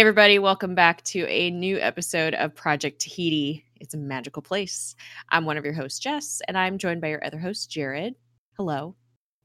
[0.00, 3.66] Hey, everybody, welcome back to a new episode of Project Tahiti.
[3.82, 4.96] It's a magical place.
[5.28, 8.14] I'm one of your hosts, Jess, and I'm joined by your other host, Jared.
[8.56, 8.96] Hello.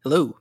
[0.02, 0.38] Hello.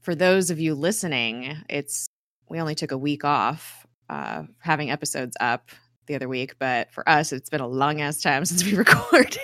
[0.00, 2.06] For those of you listening, it's
[2.48, 5.68] we only took a week off uh, having episodes up
[6.12, 9.36] the other week, but for us, it's been a long ass time since we recorded.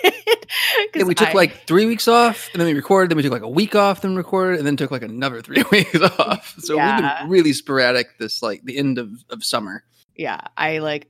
[0.95, 3.09] Yeah, we took I- like three weeks off, and then we recorded.
[3.09, 5.63] Then we took like a week off, then recorded, and then took like another three
[5.71, 6.55] weeks off.
[6.59, 9.83] So we've been really sporadic this like the end of, of summer.
[10.15, 11.07] yeah, I like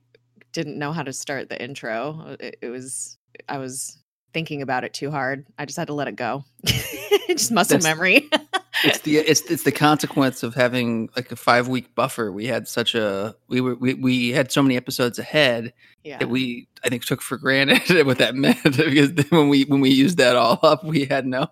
[0.52, 2.36] didn't know how to start the intro.
[2.40, 3.16] It, it was
[3.48, 3.98] I was
[4.32, 5.46] thinking about it too hard.
[5.58, 6.44] I just had to let it go.
[6.64, 8.28] just muscle That's- memory.
[8.82, 12.32] It's the it's it's the consequence of having like a five week buffer.
[12.32, 16.16] We had such a we were we, we had so many episodes ahead yeah.
[16.16, 19.90] that we I think took for granted what that meant because when we when we
[19.90, 21.46] used that all up, we had no.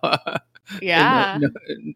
[0.81, 1.37] Yeah.
[1.39, 1.49] no-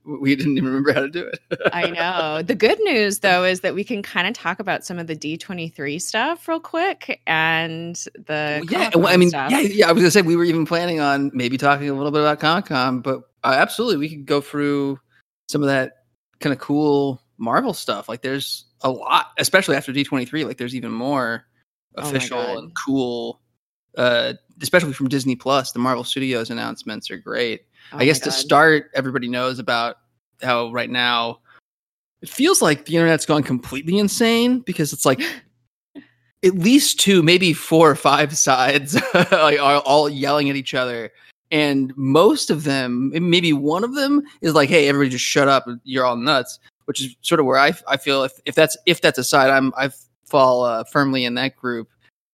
[0.05, 1.39] no- we didn't even remember how to do it.
[1.73, 2.41] I know.
[2.41, 5.16] The good news though is that we can kind of talk about some of the
[5.16, 9.51] D23 stuff real quick and the yeah, well, I mean, stuff.
[9.51, 9.89] yeah, yeah.
[9.89, 12.39] I was gonna say we were even planning on maybe talking a little bit about
[12.39, 14.99] Comic Con, but uh, absolutely, we could go through
[15.49, 16.05] some of that
[16.39, 18.07] kind of cool Marvel stuff.
[18.07, 20.45] Like, there's a lot, especially after D twenty three.
[20.45, 21.45] Like, there's even more
[21.95, 22.57] Oh official God.
[22.57, 23.39] and cool,
[23.97, 25.71] uh, especially from Disney Plus.
[25.73, 27.66] The Marvel Studios announcements are great.
[27.91, 29.97] Oh I guess to start, everybody knows about
[30.41, 31.39] how right now
[32.21, 35.21] it feels like the internet's gone completely insane because it's like
[36.43, 41.11] at least two, maybe four or five sides like, are all yelling at each other.
[41.51, 45.67] And most of them, maybe one of them is like, "Hey, everybody, just shut up!
[45.83, 49.01] You're all nuts." Which is sort of where I, I feel if, if that's if
[49.01, 49.91] that's a side, I'm I
[50.25, 51.89] fall uh, firmly in that group.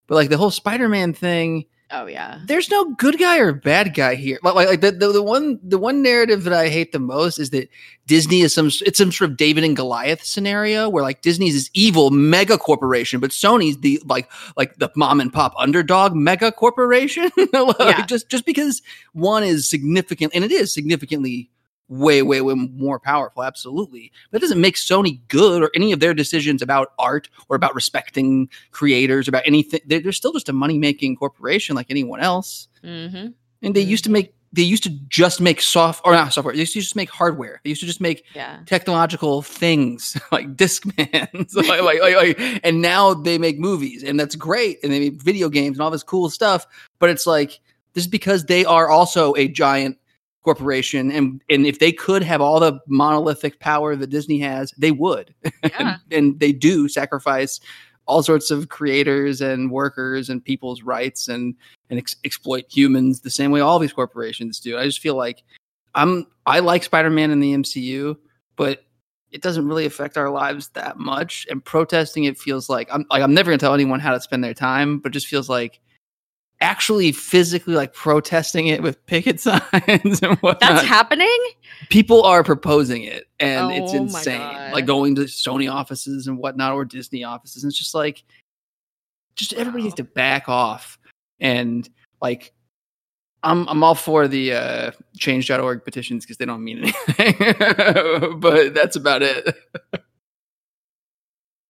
[0.08, 2.40] But like the whole Spider-Man thing, Oh yeah.
[2.46, 4.38] there's no good guy or bad guy here.
[4.44, 7.50] Like, like, the, the the one the one narrative that I hate the most is
[7.50, 7.70] that
[8.06, 11.70] Disney is some it's some sort of David and Goliath scenario where like Disney's this
[11.74, 17.32] evil mega corporation, but Sony's the like like the mom and pop underdog mega corporation.
[17.54, 18.06] Like, Yeah.
[18.06, 18.82] Just just because
[19.14, 21.50] one is significant and it is significantly
[21.90, 24.12] way way way more powerful absolutely.
[24.32, 27.76] But it doesn't make sony good or any of their decisions about art or about
[27.76, 29.82] respecting creators about anything.
[29.86, 32.68] They're, they're still just a money-making corporation like anyone else.
[32.84, 33.28] Mm-hmm.
[33.64, 36.62] and they used to make they used to just make soft or not software they
[36.62, 37.62] used to just make hardware.
[37.64, 38.60] They used to just make Yeah.
[38.66, 44.36] technological things like discmans like, like, like, like and now they make movies and that's
[44.36, 46.66] great and they make video games and all this cool stuff.
[47.00, 47.60] But it's like
[47.94, 49.98] this is because they are also a giant
[50.44, 54.92] corporation and and if they could have all the monolithic power that disney has they
[54.92, 55.34] would
[55.64, 55.98] Yeah.
[56.12, 57.60] and they do sacrifice
[58.10, 61.56] all sorts of creators and workers and people's rights and
[61.92, 64.78] and ex- exploit humans the same way all these corporations do.
[64.80, 65.44] I just feel like
[65.94, 68.18] I'm I like Spider-Man in the MCU,
[68.56, 68.84] but
[69.32, 71.46] it doesn't really affect our lives that much.
[71.52, 74.44] And protesting it feels like I'm like I'm never gonna tell anyone how to spend
[74.44, 75.80] their time, but it just feels like
[76.62, 80.60] actually physically like protesting it with picket signs and whatnot.
[80.60, 81.38] That's happening?
[81.88, 84.72] people are proposing it and it's Oh my insane.
[84.74, 88.24] Like going to sony offices and whatnot or disney offices and it's just like
[89.36, 91.00] just everybody needs to back off.
[91.40, 91.88] And
[92.22, 92.52] like
[93.42, 97.56] i'm i'm all for the uh change.org petitions because they don't mean anything
[98.40, 99.56] but that's about it.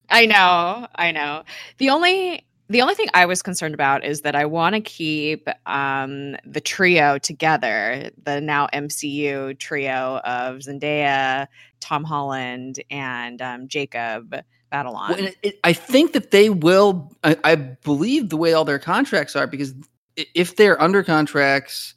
[0.10, 1.44] I know, I know.
[1.78, 5.48] The only the only thing I was concerned about is that I want to keep
[5.66, 11.48] um, the trio together, the now MCU trio of Zendaya,
[11.80, 14.36] Tom Holland, and um, Jacob
[14.72, 15.10] Batalon.
[15.10, 17.12] Well, and it, it, I think that they will.
[17.24, 19.74] I, I believe the way all their contracts are, because
[20.16, 21.96] if they're under contracts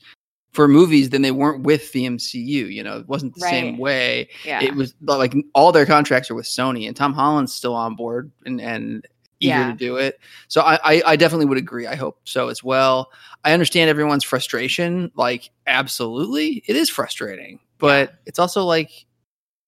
[0.52, 2.72] for movies, then they weren't with the MCU.
[2.72, 4.30] You know, it wasn't the same way.
[4.42, 7.94] yeah, It was like all their contracts are with Sony, and Tom Holland's still on
[7.94, 9.06] board and and
[9.42, 9.70] eager Yeah.
[9.72, 10.18] to do it.
[10.48, 11.86] So I, I I definitely would agree.
[11.86, 13.10] I hope so as well.
[13.44, 15.10] I understand everyone's frustration.
[15.16, 18.90] Like, absolutely, it is frustrating, but it's also like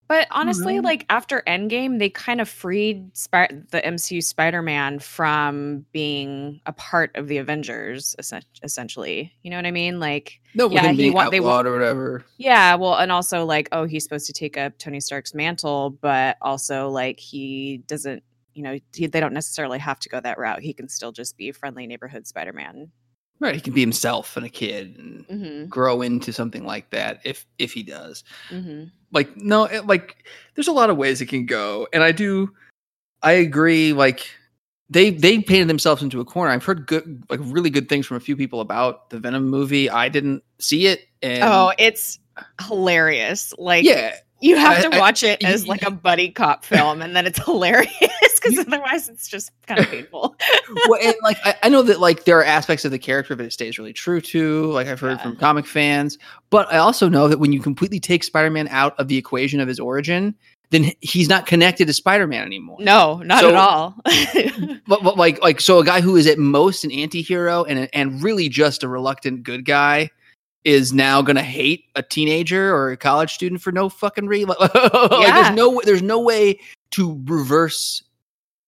[0.07, 0.83] But honestly, know.
[0.83, 7.11] like after Endgame, they kind of freed Spi- the MCU Spider-Man from being a part
[7.17, 9.33] of the Avengers, essen- essentially.
[9.43, 9.99] You know what I mean?
[9.99, 12.25] Like, no, Yeah, he wa- they wa- or whatever.
[12.37, 16.37] yeah, well, and also like, oh, he's supposed to take up Tony Stark's mantle, but
[16.43, 18.23] also like he doesn't.
[18.55, 20.61] You know, he, they don't necessarily have to go that route.
[20.61, 22.91] He can still just be a friendly neighborhood Spider-Man.
[23.41, 25.67] Right, he can be himself and a kid and Mm-hmm.
[25.69, 28.23] grow into something like that if if he does.
[28.51, 28.85] Mm-hmm.
[29.11, 30.25] Like no, it, like
[30.55, 32.53] there's a lot of ways it can go, and I do,
[33.23, 33.93] I agree.
[33.93, 34.29] Like
[34.89, 36.53] they they painted themselves into a corner.
[36.53, 39.91] I've heard good, like really good things from a few people about the Venom movie.
[39.91, 42.21] I didn't see it, and Oh, it's
[42.69, 43.53] hilarious!
[43.59, 46.65] Like, yeah, you have I- to I- watch it as y- like a buddy cop
[46.65, 50.37] film, and then it's hilarious because otherwise it's just kind of painful.
[50.89, 53.45] well, and like I, I, know that like there are aspects of the character that
[53.45, 55.23] it stays really true to, like I've heard yeah.
[55.23, 56.19] from comic fans.
[56.51, 59.69] But I also know that when you completely take Spider-Man out of the equation of
[59.69, 60.35] his origin,
[60.71, 62.77] then he's not connected to Spider-Man anymore.
[62.81, 63.95] No, not so, at all.
[64.87, 68.23] but, but like like so a guy who is at most an anti-hero and and
[68.23, 70.11] really just a reluctant good guy
[70.65, 74.49] is now going to hate a teenager or a college student for no fucking reason.
[74.61, 75.43] like yeah.
[75.43, 76.59] there's no there's no way
[76.93, 78.03] to reverse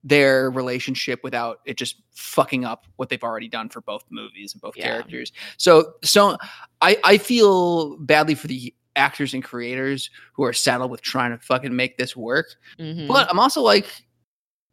[0.07, 4.63] their relationship without it just fucking up what they've already done for both movies and
[4.63, 4.85] both yeah.
[4.85, 5.33] characters.
[5.57, 6.39] So so
[6.81, 11.45] I I feel badly for the actors and creators who are saddled with trying to
[11.45, 12.47] fucking make this work.
[12.79, 13.09] Mm-hmm.
[13.09, 13.89] But I'm also like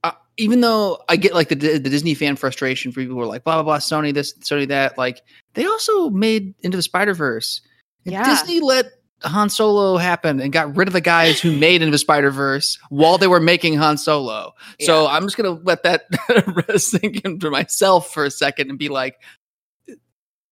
[0.03, 3.25] uh, even though I get like the, the Disney fan frustration for people who are
[3.25, 5.23] like blah blah blah Sony this Sony that like
[5.55, 7.61] they also made Into the Spider Verse.
[8.03, 8.23] Yeah.
[8.23, 8.85] Disney let
[9.23, 12.77] Han Solo happened and got rid of the guys who made Into the Spider Verse
[12.89, 14.53] while they were making Han Solo.
[14.79, 14.85] Yeah.
[14.85, 16.05] So I'm just gonna let that
[16.77, 19.19] sink into myself for a second and be like,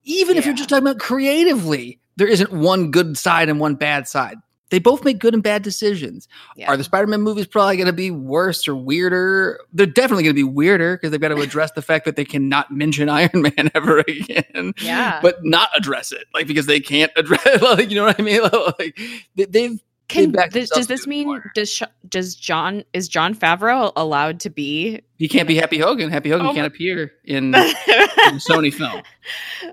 [0.03, 0.39] even yeah.
[0.39, 4.37] if you're just talking about creatively, there isn't one good side and one bad side
[4.71, 6.27] they both make good and bad decisions.
[6.55, 6.71] Yeah.
[6.71, 9.59] Are the Spider-Man movies probably going to be worse or weirder?
[9.73, 12.25] They're definitely going to be weirder because they've got to address the fact that they
[12.25, 14.73] cannot mention Iron Man ever again.
[14.81, 17.41] Yeah, but not address it, like because they can't address.
[17.61, 18.41] Like, you know what I mean?
[18.79, 18.97] Like
[19.35, 19.79] they've.
[20.07, 21.51] Can, this, does this mean more.
[21.55, 24.99] does does Jon is Jon Favreau allowed to be?
[25.17, 26.09] He can't be Happy Hogan.
[26.09, 27.63] Happy Hogan oh can't appear in, in
[28.35, 29.01] Sony film.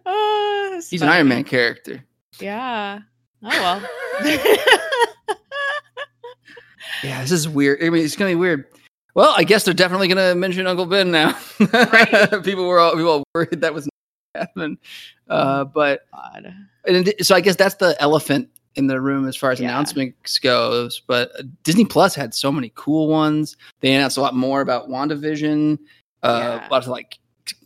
[0.06, 1.10] Oh, He's funny.
[1.10, 2.04] an Iron Man character.
[2.38, 3.00] Yeah.
[3.42, 3.82] Oh well.
[7.04, 7.82] yeah, this is weird.
[7.82, 8.64] I mean, it's gonna be weird.
[9.14, 11.38] Well, I guess they're definitely gonna mention Uncle Ben now.
[11.72, 12.30] Right.
[12.44, 13.88] people were all people were worried that was
[14.34, 14.78] happening,
[15.28, 16.06] uh, oh, but
[16.86, 19.68] and so I guess that's the elephant in the room as far as yeah.
[19.68, 21.02] announcements goes.
[21.06, 23.56] But uh, Disney Plus had so many cool ones.
[23.80, 25.78] They announced a lot more about WandaVision.
[26.22, 26.68] Uh, yeah.
[26.68, 27.18] A lot of like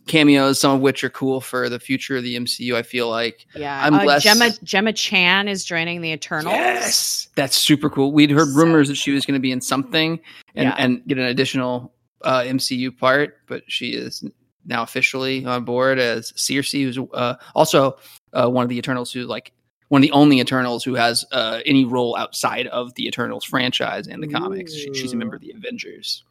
[0.07, 2.75] cameos, some of which are cool for the future of the MCU.
[2.75, 4.23] I feel like yeah, I'm uh, less...
[4.23, 6.53] Gemma Gemma Chan is joining the Eternals.
[6.53, 8.11] Yes, that's super cool.
[8.11, 10.19] We'd heard so rumors that she was going to be in something
[10.55, 10.75] and yeah.
[10.77, 11.93] and get an additional
[12.23, 14.23] uh, MCU part, but she is
[14.65, 17.97] now officially on board as Sersi, who's uh, also
[18.33, 19.51] uh, one of the Eternals who like
[19.89, 24.07] one of the only Eternals who has uh, any role outside of the Eternals franchise
[24.07, 24.73] and the comics.
[24.73, 26.23] She, she's a member of the Avengers.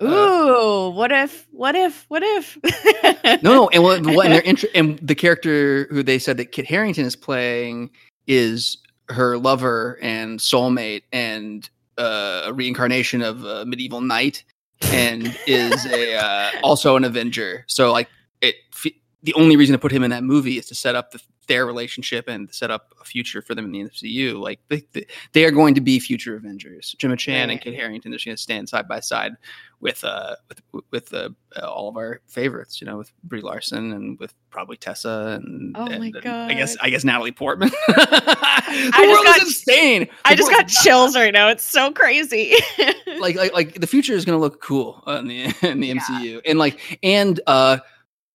[0.00, 1.46] Uh, Ooh, uh, what if?
[1.52, 2.04] What if?
[2.08, 2.58] What if?
[3.42, 6.52] no, no, and what, what and they're int- and the character who they said that
[6.52, 7.90] Kit Harington is playing
[8.26, 8.78] is
[9.08, 14.44] her lover and soulmate and uh, a reincarnation of a medieval knight
[14.82, 17.64] and is a uh, also an Avenger.
[17.66, 18.08] So like
[18.40, 18.56] it,
[19.22, 21.66] the only reason to put him in that movie is to set up the, their
[21.66, 24.40] relationship and set up a future for them in the MCU.
[24.40, 26.94] Like they, they are going to be future Avengers.
[26.98, 27.52] Gemma Chan right.
[27.52, 29.32] and Kit Harington are going to stand side by side
[29.80, 31.28] with uh with with uh,
[31.62, 32.80] all of our favorites.
[32.80, 36.54] You know, with Brie Larson and with probably Tessa and oh my and, god, I
[36.54, 37.70] guess I guess Natalie Portman.
[37.88, 40.00] I just got insane.
[40.02, 41.48] The I just got chills right now.
[41.48, 42.54] It's so crazy.
[43.20, 45.94] like like like the future is going to look cool in the in the yeah.
[45.94, 47.78] MCU and like and uh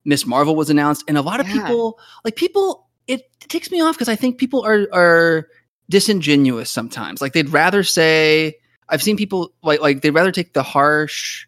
[0.06, 1.54] Miss Marvel was announced and a lot of yeah.
[1.54, 5.48] people like people it, takes me off because I think people are are
[5.90, 7.22] disingenuous sometimes.
[7.22, 8.56] Like they'd rather say
[8.90, 11.46] I've seen people like like they'd rather take the harsh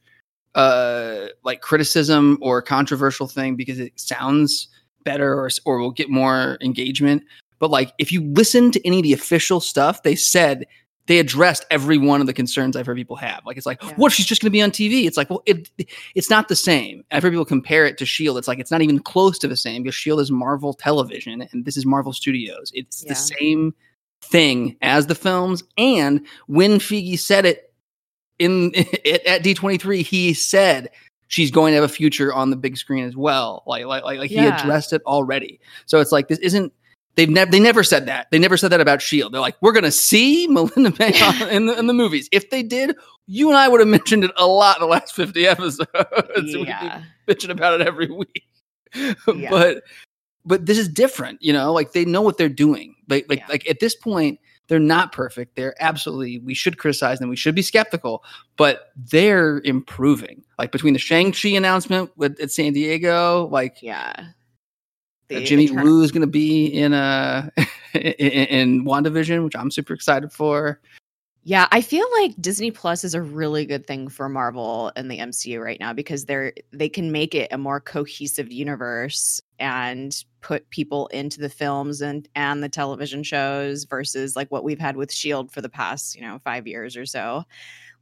[0.56, 4.68] uh like criticism or controversial thing because it sounds
[5.04, 7.24] better or or will get more engagement.
[7.60, 10.66] But like if you listen to any of the official stuff, they said
[11.08, 13.42] they addressed every one of the concerns I've heard people have.
[13.46, 13.94] Like it's like, yeah.
[13.96, 15.06] what if she's just going to be on TV?
[15.06, 15.70] It's like, well, it
[16.16, 17.04] it's not the same.
[17.12, 18.38] I've heard people compare it to Shield.
[18.38, 21.66] It's like it's not even close to the same because Shield is Marvel Television and
[21.66, 22.72] this is Marvel Studios.
[22.74, 23.10] It's yeah.
[23.10, 23.74] the same
[24.22, 25.64] thing as the films.
[25.78, 27.74] And when Feige said it
[28.40, 30.90] in at D23, he said
[31.28, 33.64] she's going to have a future on the big screen as well.
[33.68, 34.42] Like like like, like yeah.
[34.42, 35.60] he addressed it already.
[35.86, 36.72] So it's like this isn't
[37.16, 38.28] They've never they never said that.
[38.32, 39.34] They never said that about Shield.
[39.34, 41.14] They're like, we're gonna see Melinda May
[41.56, 42.28] in the in the movies.
[42.32, 42.96] If they did,
[43.28, 45.90] you and I would have mentioned it a lot in the last fifty episodes.
[46.36, 47.04] Yeah.
[47.28, 48.44] We'd bitching about it every week.
[49.36, 49.50] Yeah.
[49.50, 49.84] But
[50.46, 51.74] but this is different, you know.
[51.74, 52.96] Like they know what they're doing.
[53.10, 53.48] Like like yeah.
[53.48, 55.56] like at this point, they're not perfect.
[55.56, 57.30] They're absolutely we should criticize them.
[57.30, 58.24] We should be skeptical,
[58.58, 60.44] but they're improving.
[60.60, 64.28] Like between the Shang Chi announcement with at San Diego, like yeah
[65.32, 67.50] uh, Jimmy Woo is going to be in uh
[67.94, 70.80] in, in WandaVision, which I'm super excited for.
[71.46, 75.18] Yeah, I feel like Disney Plus is a really good thing for Marvel and the
[75.20, 80.70] MCU right now because they're they can make it a more cohesive universe and put
[80.70, 85.12] people into the films and and the television shows versus like what we've had with
[85.12, 87.44] Shield for the past, you know, 5 years or so.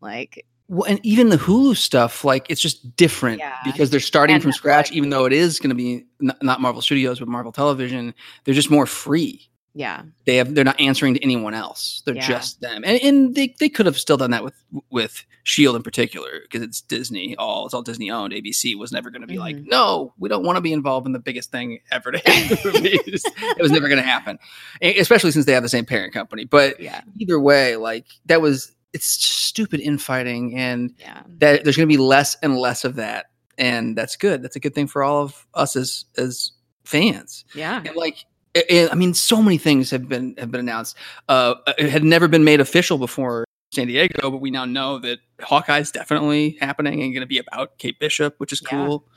[0.01, 3.57] Like Well, and even the Hulu stuff, like it's just different Yeah.
[3.65, 4.89] because they're starting And from scratch.
[4.93, 8.13] Even though it is going to be n- not Marvel Studios but Marvel Television,
[8.45, 9.49] they're just more free.
[9.73, 10.03] Yeah.
[10.25, 12.01] They have they're not answering to anyone else.
[12.05, 12.25] They're Yeah.
[12.27, 14.53] just them, and, and they they could have still done that with
[14.89, 17.35] with Shield in particular because it's Disney.
[17.37, 18.31] All it's all Disney owned.
[18.33, 19.67] ABC was never going to be like, Mhm.
[19.69, 23.23] no, we don't want to be involved in the biggest thing ever to hit movies.
[23.25, 24.39] it was never going to happen,
[24.81, 26.45] especially since they have the same parent company.
[26.45, 27.01] But Yeah.
[27.17, 31.21] either way, like that was it's stupid infighting, and Yeah.
[31.39, 34.41] that there's going to be less and less of that, and that's good.
[34.43, 36.51] That's a good thing for all of us as as
[36.83, 37.45] fans.
[37.55, 37.81] Yeah.
[37.85, 40.97] And like, i- i- I mean, so many things have been have been announced.
[41.29, 45.19] Uh, it had never been made official before San Diego, but we now know that
[45.41, 48.69] Hawkeye's definitely happening and going to be about Kate Bishop, which is Yeah.
[48.71, 49.07] cool.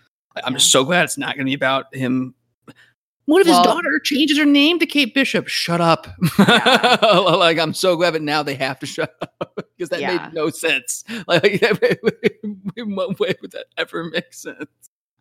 [0.44, 0.58] I'm Yeah.
[0.58, 2.34] just so glad it's not going to be about him.
[3.26, 5.48] What if Well- his daughter changes her name to Kate Bishop?
[5.48, 6.06] Shut up!
[6.38, 7.08] Yeah.
[7.38, 10.24] like I'm so glad, but now they have to shut up because that Yeah.
[10.24, 11.04] made no sense.
[11.26, 11.44] Like,
[12.76, 14.66] in what way would that ever make sense?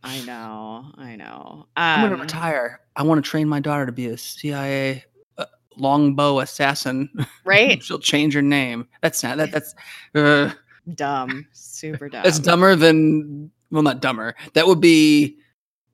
[0.03, 0.91] I know.
[0.97, 1.67] I know.
[1.77, 2.81] I'm gonna Um, retire.
[2.97, 5.05] I want to train my daughter to be a CIA
[5.37, 5.45] uh,
[5.77, 7.09] longbow assassin.
[7.45, 7.81] Right?
[7.81, 8.87] She'll change her name.
[9.01, 9.51] That's not that.
[9.51, 9.73] That's
[10.13, 10.51] uh,
[10.95, 11.47] Dumb.
[11.53, 12.23] Super dumb.
[12.23, 14.35] that's dumber than well, not dumber.
[14.55, 15.37] That would be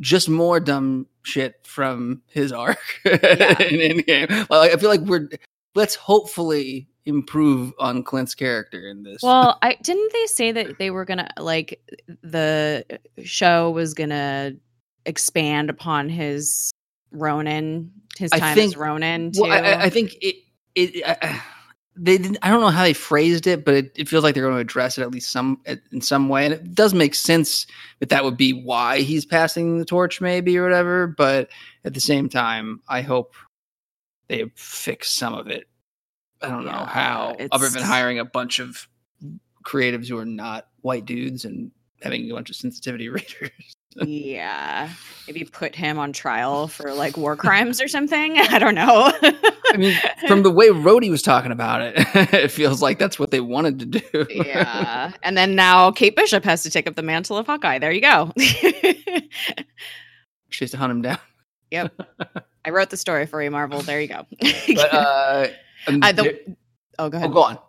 [0.01, 4.49] just more dumb shit from his arc in Endgame.
[4.49, 5.29] Like, I feel like we're
[5.75, 9.21] let's hopefully improve on Clint's character in this.
[9.23, 11.81] Well, I didn't they say that they were gonna like
[12.21, 12.85] the
[13.23, 14.53] show was gonna
[15.05, 16.71] expand upon his
[17.11, 19.41] Ronin, his I time think- as Ronin too.
[19.41, 20.35] Well, I, I- I think it.
[20.75, 21.03] It.
[21.05, 21.41] I- I,
[22.01, 22.37] they didn't.
[22.41, 24.61] I don't know how they phrased it, but it, it feels like they're going to
[24.61, 27.67] address it at least some in some way, and it does make sense
[27.99, 31.07] that that would be why he's passing the torch, maybe or whatever.
[31.07, 31.49] But
[31.83, 33.35] at the same time, I hope
[34.27, 35.67] they fix some of it.
[36.41, 38.87] I don't know Yeah, how, other than hiring a bunch of
[39.65, 43.75] creatives who are not white dudes and having a bunch of sensitivity readers.
[44.05, 44.89] Yeah,
[45.27, 48.37] maybe put him on trial for like war crimes or something.
[48.37, 49.11] I don't know.
[49.71, 51.93] I mean, from the way Rhodey was talking about it,
[52.33, 54.25] it feels like that's what they wanted to do.
[54.29, 57.79] yeah, and then now Kate Bishop has to take up the mantle of Hawkeye.
[57.79, 58.31] There you go.
[58.37, 61.17] she has to hunt him down.
[61.71, 61.93] Yep.
[62.65, 63.81] I wrote the story for you, Marvel.
[63.81, 64.25] There you go.
[64.39, 65.47] But uh,
[65.87, 66.55] um, Uh, the-
[66.97, 67.29] oh, go ahead.
[67.29, 67.59] oh, go on.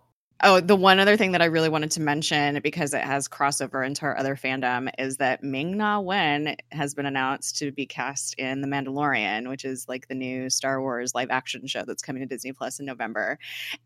[0.43, 3.87] Oh, the one other thing that I really wanted to mention because it has crossover
[3.87, 8.35] into our other fandom is that Ming Na Wen has been announced to be cast
[8.35, 12.21] in The Mandalorian, which is like the new Star Wars live action show that's coming
[12.21, 13.39] to Disney Plus in November.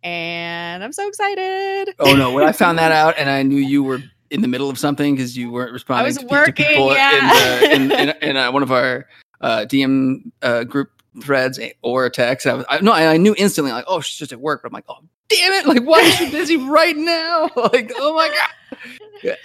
[0.03, 1.95] And I'm so excited.
[1.99, 2.33] Oh no!
[2.33, 5.15] When I found that out, and I knew you were in the middle of something
[5.15, 7.65] because you weren't responding I was to, working, to people yeah.
[7.65, 9.07] in, the, in, in, in uh, one of our
[9.41, 10.91] uh, DM uh, group
[11.23, 12.47] threads or texts.
[12.47, 14.63] I was I, no, I, I knew instantly like, oh, she's just at work.
[14.63, 15.67] But I'm like, oh, damn it!
[15.67, 17.49] Like, why is she busy right now?
[17.73, 18.79] like, oh my god.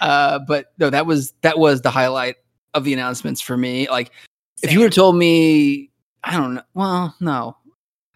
[0.02, 2.36] Uh, but no, that was that was the highlight
[2.74, 3.88] of the announcements for me.
[3.88, 4.10] Like,
[4.62, 5.90] if you would have told me,
[6.22, 6.62] I don't know.
[6.74, 7.56] Well, no.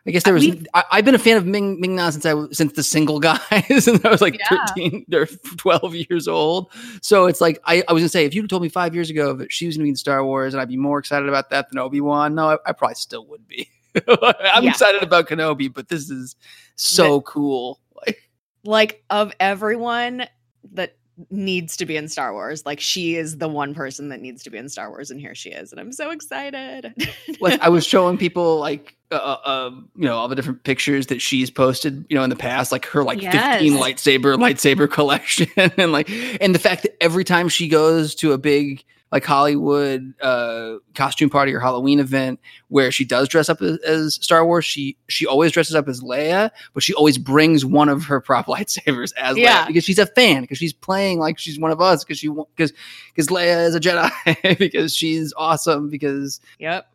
[0.07, 0.43] I guess there was.
[0.45, 2.83] We've- I, I've been a fan of Ming Ming Na since I was since the
[2.83, 3.41] single guys,
[3.89, 4.59] and I was like Yeah.
[4.67, 5.25] thirteen or
[5.57, 6.71] twelve years old.
[7.01, 9.33] So it's like I, I was gonna say, if you'd told me five years ago
[9.33, 11.71] that she was gonna be in Star Wars, and I'd be more excited about that
[11.71, 12.35] than Obi Wan.
[12.35, 13.71] No, I, I probably still would be.
[14.09, 14.71] I'm Yeah.
[14.71, 16.37] excited about Kenobi, but this is
[16.77, 17.81] so cool.
[18.07, 18.31] Like,
[18.65, 20.27] like of everyone
[20.73, 20.97] that
[21.31, 24.51] needs to be in Star Wars, like she is the one person that needs to
[24.51, 26.93] be in Star Wars, and here she is, and I'm so excited.
[27.41, 31.23] like I was showing people like uh, uh, you know all the different pictures that
[31.23, 35.93] she's posted you know in the past like her like 15 lightsaber lightsaber collection and
[35.93, 36.11] like
[36.41, 38.83] and the fact that every time she goes to a big
[39.15, 44.15] like Hollywood uh costume party or Halloween event where she does dress up as, as
[44.17, 48.05] Star Wars she she always dresses up as Leia but she always brings one of
[48.05, 49.63] her prop lightsabers as Yeah.
[49.63, 52.29] Leia because she's a fan because she's playing like she's one of us because she
[52.29, 52.73] because
[53.15, 56.89] because Leia is a Jedi because she's awesome because yep.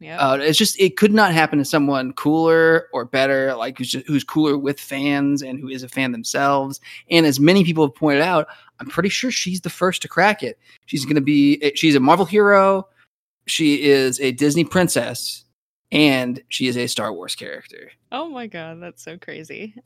[0.00, 0.18] Yep.
[0.20, 4.06] uh, it's just it could not happen to someone cooler or better, like who's just,
[4.06, 6.78] who's cooler with fans and who is a fan themselves.
[7.10, 8.48] And as many people have pointed out,
[8.80, 10.58] I'm pretty sure she's the first to crack it.
[10.86, 12.88] She's going to be eh, she's a Marvel hero,
[13.46, 15.44] she is a Disney princess,
[15.92, 17.90] and she is a Star Wars character.
[18.12, 19.74] Oh my god, that's so crazy.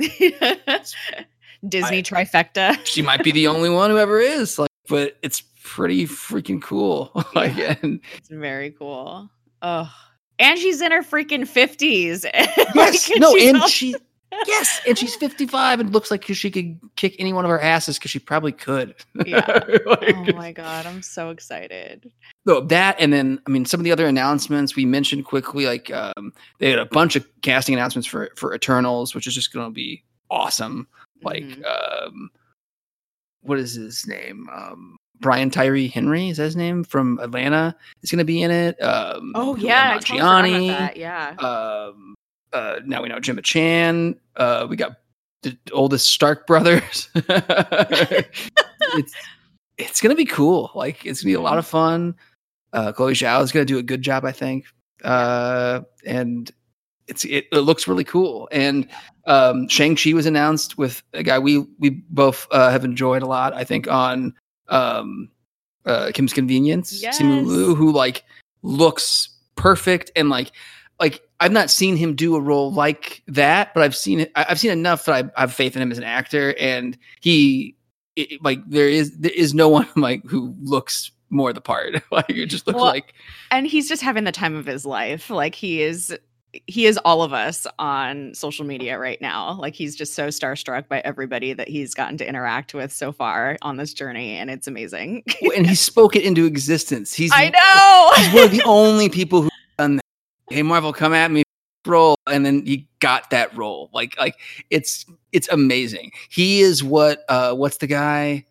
[1.68, 2.78] Disney I- trifecta.
[2.84, 7.10] She might be the only one who ever is, like, but it's pretty freaking cool.
[7.34, 9.28] like, and It's very cool.
[9.60, 9.92] Oh,
[10.38, 12.24] and she's in her freaking fifties.
[12.32, 13.94] yes, no, and she
[14.46, 17.98] yes, and she's 55 and looks like she could kick any one of our asses
[17.98, 18.94] because she probably could.
[19.26, 19.44] Yeah.
[19.86, 22.10] Like, oh my god, I'm so excited.
[22.46, 25.90] no, that and then I mean some of the other announcements we mentioned quickly, like
[25.90, 29.66] um, they had a bunch of casting announcements for for Eternals, which is just going
[29.70, 30.86] to be awesome.
[31.22, 31.64] Like Mhm.
[32.06, 32.30] um,
[33.42, 34.48] what is his name?
[34.52, 38.50] Um, Brian Tyree Henry is that his name from Atlanta is going to be in
[38.50, 38.80] it.
[38.82, 40.68] Um, Oh yeah, I totally forgot about Nanjiani.
[40.68, 40.96] that.
[40.96, 41.30] Yeah.
[41.38, 42.14] Um,
[42.52, 44.18] uh, now we know Gemma Chan.
[44.36, 44.96] Uh, we got
[45.42, 47.08] the oldest Stark brothers.
[47.14, 49.14] it's
[49.76, 50.70] it's gonna be cool.
[50.74, 52.14] Like it's gonna be a lot of fun.
[52.72, 54.66] Uh, Chloe Zhao is gonna do a good job, I think.
[55.04, 56.50] Uh, and
[57.06, 58.48] it's it, it looks really cool.
[58.52, 58.88] And
[59.26, 63.26] um, Shang Chi was announced with a guy we we both uh, have enjoyed a
[63.26, 63.54] lot.
[63.54, 64.34] I think on
[64.68, 65.28] um,
[65.86, 67.46] uh, Kim's Convenience, Simu Yes.
[67.46, 68.24] Liu, who like
[68.62, 70.52] looks perfect and like
[71.00, 74.32] like I've not seen him do a role like that, but I've seen it.
[74.34, 77.76] I've seen enough that I, I have faith in him as an actor, and he
[78.16, 82.02] it, like there is there is no one like who looks more the part.
[82.10, 83.14] like it just looks Well, like
[83.50, 85.30] and he's just having the time of his life.
[85.30, 86.16] Like he is
[86.66, 89.52] he is all of us on social media right now.
[89.60, 93.58] Like he's just so starstruck by everybody that he's gotten to interact with so far
[93.60, 95.24] on this journey and it's amazing.
[95.54, 97.12] and he spoke it into existence.
[97.12, 98.22] He's I know.
[98.24, 99.48] he's one of the only people who.
[100.50, 101.42] Hey Marvel, come at me,
[101.86, 103.90] role, and then he got that role.
[103.92, 104.34] Like like
[104.70, 106.12] it's it's amazing.
[106.30, 108.46] He is what uh what's the guy?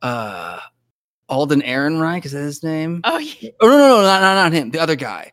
[0.00, 0.60] Uh
[1.28, 3.00] Alden Ehrenreich, is that his name?
[3.04, 3.50] oh, yeah.
[3.60, 4.70] Oh no, no, no, not, not not him.
[4.70, 5.32] The other guy.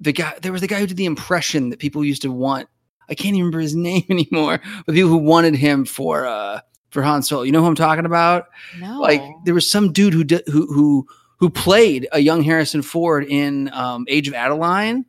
[0.00, 0.34] The guy.
[0.42, 2.68] There was the guy who did the impression that people used to want.
[3.08, 4.60] I can't even remember his name anymore.
[4.84, 7.42] But people who wanted him for uh for Han Solo.
[7.42, 8.46] You know who I'm talking about?
[8.78, 9.00] no.
[9.00, 11.06] Like there was some dude who did who who
[11.38, 15.04] who played a young Harrison Ford in um, Age of Adaline,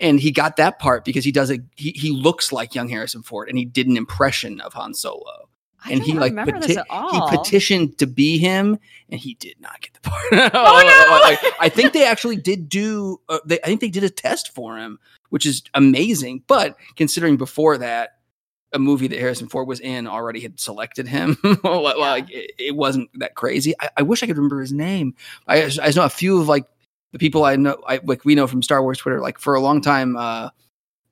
[0.00, 3.22] and he got that part because he does a he he looks like young Harrison
[3.22, 5.48] Ford, and he did an impression of Han Solo.
[5.84, 7.28] I and he like remember peti- this at all.
[7.30, 8.78] he petitioned to be him,
[9.10, 10.24] and he did not get the part.
[10.54, 11.18] Oh, no!
[11.20, 13.20] Like, I think they actually did do.
[13.28, 16.42] Uh, they, I think they did a test for him, which is amazing.
[16.46, 18.18] But considering before that,
[18.72, 22.76] a movie that Harrison Ford was in already had selected him, like like, it, it
[22.76, 23.74] wasn't that crazy.
[23.78, 25.14] I, I wish I could remember his name.
[25.46, 26.64] I, I know a few of like
[27.14, 29.20] the people I know, I, like we know from Star Wars Twitter.
[29.20, 30.50] Like for a long time, uh,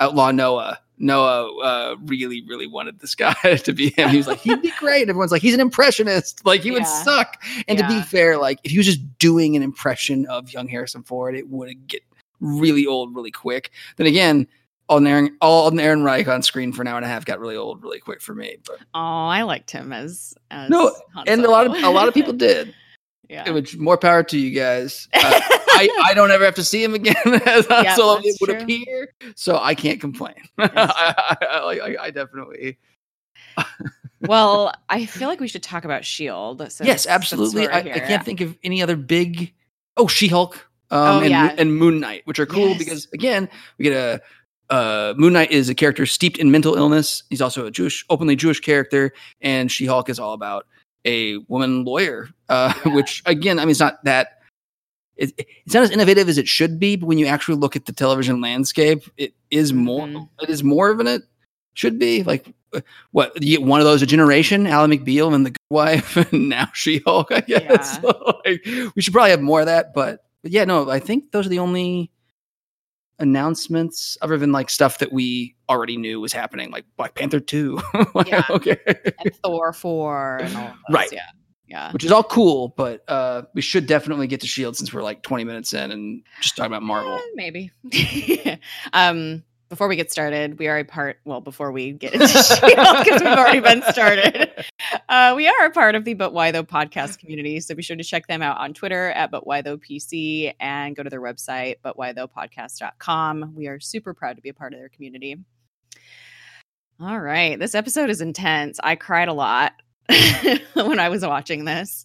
[0.00, 0.80] Outlaw Noah.
[0.98, 4.08] Noah uh, really, really wanted this guy to be him.
[4.08, 5.08] He was like, he'd be great.
[5.08, 6.44] Everyone's like, he's an impressionist.
[6.44, 7.40] Like, he would suck.
[7.68, 11.04] And to be fair, like, if he was just doing an impression of young Harrison
[11.04, 12.02] Ford, it would get
[12.40, 13.70] really old really quick.
[13.96, 14.48] Then again,
[14.88, 17.80] Alden Aaron, Alden Ehrenreich on screen for an hour and a half got really old
[17.80, 18.56] really quick for me.
[18.66, 20.92] But Oh, I liked him as, as No,
[21.28, 22.74] and a lot of a lot of people did.
[23.33, 23.51] Yeah.
[23.51, 25.09] Which more power to you guys.
[25.14, 25.21] Uh,
[25.75, 27.14] I, I don't ever have to see him again
[27.47, 28.59] as Yeah, Solo that's would true.
[28.61, 30.35] appear, so I can't complain.
[30.59, 31.37] I,
[31.83, 32.79] I, I, definitely
[34.21, 36.61] well, I feel like we should talk about Shield.
[36.83, 37.68] yes, absolutely.
[37.68, 39.53] I, I can't think of any other big.
[39.97, 40.57] Oh, She Hulk.
[40.90, 41.55] Um, Oh, and, yeah.
[41.57, 42.79] and Moon Knight, which are cool Yes.
[42.79, 44.21] because again, we get a
[44.75, 47.25] uh, Moon Knight is a character steeped in mental illness.
[47.31, 50.66] He's also a Jewish, openly Jewish character, and She Hulk is all about
[51.04, 52.28] a woman lawyer.
[52.48, 52.94] Uh, Yeah.
[52.94, 54.38] Which again, I mean, it's not that.
[55.16, 55.32] It,
[55.66, 57.92] it's not as innovative as it should be, but when you actually look at the
[57.92, 60.06] television landscape, it is more.
[60.06, 60.28] Mhm.
[60.42, 61.22] It is more than it
[61.74, 62.22] should be.
[62.22, 62.80] Like uh,
[63.12, 66.48] what you get one of those a generation, Ally McBeal and the Good Wife, and
[66.48, 67.30] now She Hulk.
[67.30, 67.82] I guess Yeah.
[67.82, 68.64] So, like,
[68.96, 71.50] we should probably have more of that, but, but yeah, no, I think those are
[71.50, 72.10] the only
[73.22, 77.80] announcements other than like stuff that we already knew was happening, like Black Panther two.
[78.14, 78.44] Like, Yeah.
[78.50, 81.08] okay, and Thor 4 and all those, Right.
[81.12, 81.20] Yeah.
[81.68, 81.90] Yeah.
[81.92, 85.22] which is all cool, but uh, we should definitely get to Shield since we're like
[85.22, 87.14] twenty minutes in and just talking about Marvel.
[87.14, 87.70] Eh, maybe.
[88.92, 91.18] um, before we get started, we are a part.
[91.24, 94.50] Well, before we get into Shield, because we've already been started,
[95.08, 97.58] uh, we are a part of the But Why Though podcast community.
[97.61, 100.94] So be sure to check them out on Twitter at But Why Though PC and
[100.94, 103.54] go to their website, But Why Though Podcast.com.
[103.56, 105.38] We are super proud to be a part of their community.
[107.00, 108.78] All right, this episode is intense.
[108.85, 109.72] I cried a lot
[110.75, 112.05] when I was watching this.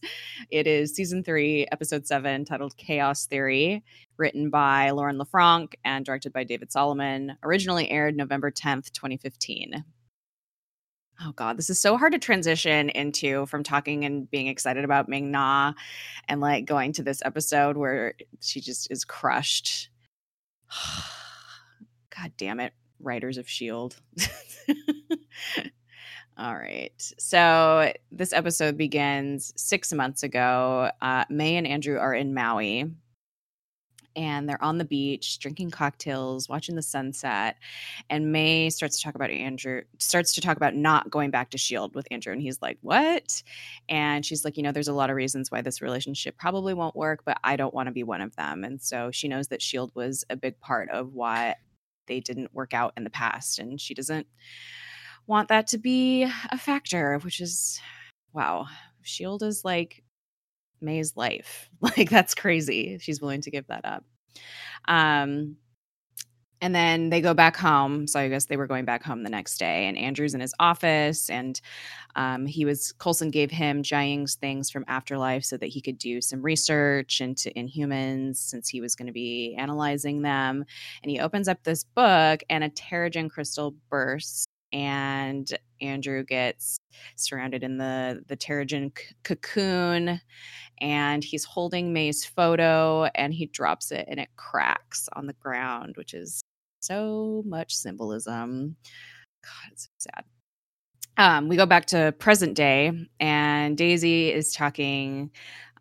[0.49, 3.83] It is season three, episode seven, titled Chaos Theory
[4.17, 7.37] written by Lauren LeFranc and directed by David Solomon.
[7.43, 9.83] Originally aired November 10th, 2015.
[11.25, 15.09] Oh god, this is so hard to transition into from talking and being excited about
[15.09, 15.73] Ming Na
[16.27, 19.89] and like going to this episode where she just is crushed.
[22.15, 23.95] God damn it, writers of Shield.
[26.37, 26.93] All right.
[27.17, 30.91] So this episode begins six months ago.
[31.01, 32.91] Uh, May and Andrew are in Maui
[34.15, 37.55] and they're on the beach drinking cocktails, watching the sunset.
[38.11, 41.57] And May starts to talk about Andrew, starts to talk about not going back to
[41.57, 42.33] Shield with Andrew.
[42.33, 43.41] And he's like, What?
[43.89, 46.95] And she's like, You know, there's a lot of reasons why this relationship probably won't
[46.95, 48.63] work, but I don't want to be one of them.
[48.63, 51.55] And so she knows that Shield was a big part of why
[52.05, 53.57] they didn't work out in the past.
[53.57, 54.27] And she doesn't
[55.27, 57.79] want that to be a factor, which is
[58.33, 58.67] wow.
[59.03, 60.03] Shield is like
[60.81, 61.69] May's life.
[61.81, 62.97] Like that's crazy.
[62.99, 64.03] She's willing to give that up.
[64.87, 65.57] Um
[66.61, 68.07] and then they go back home.
[68.07, 69.85] So I guess they were going back home the next day.
[69.87, 71.59] And Andrew's in his office, and
[72.15, 76.19] um, he was Coulson gave him Jiaying's things from Afterlife so that he could do
[76.19, 80.65] some research into Inhumans since he was going to be analyzing them.
[81.03, 85.51] And he opens up this book, and a Terrigen crystal bursts, and
[85.81, 86.79] Andrew gets
[87.15, 90.19] surrounded in the the Terrigen c- cocoon,
[90.81, 95.95] and he's holding May's photo, and he drops it, and it cracks on the ground,
[95.97, 96.41] which is
[96.81, 98.75] so much symbolism.
[99.43, 100.25] God, it's so sad.
[101.17, 105.31] Um, we go back to present day, and Daisy is talking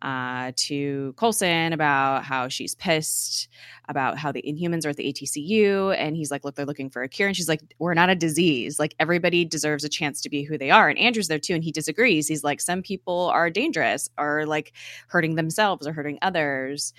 [0.01, 3.47] uh, to Coulson about how she's pissed
[3.89, 7.03] about how the Inhumans are at the ATCU, and he's like, "Look, they're looking for
[7.03, 8.79] a cure," and she's like, "We're not a disease.
[8.79, 11.63] Like everybody deserves a chance to be who they are." And Andrew's there too, and
[11.63, 12.27] he disagrees.
[12.27, 14.73] He's like, "Some people are dangerous, or like
[15.07, 16.93] hurting themselves or hurting others.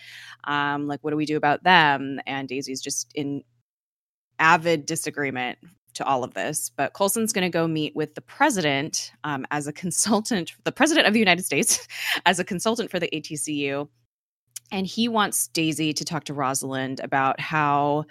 [0.44, 3.42] Um, like, what do we do about them?" And Daisy's just in
[4.38, 5.58] avid disagreement
[5.98, 6.70] to all of this.
[6.74, 11.06] But Coulson's going to go meet with the president um, as a consultant, the president
[11.06, 11.86] of the United States,
[12.26, 13.88] as a consultant for the ATCU.
[14.72, 18.04] And he wants Daisy to talk to Rosalind about how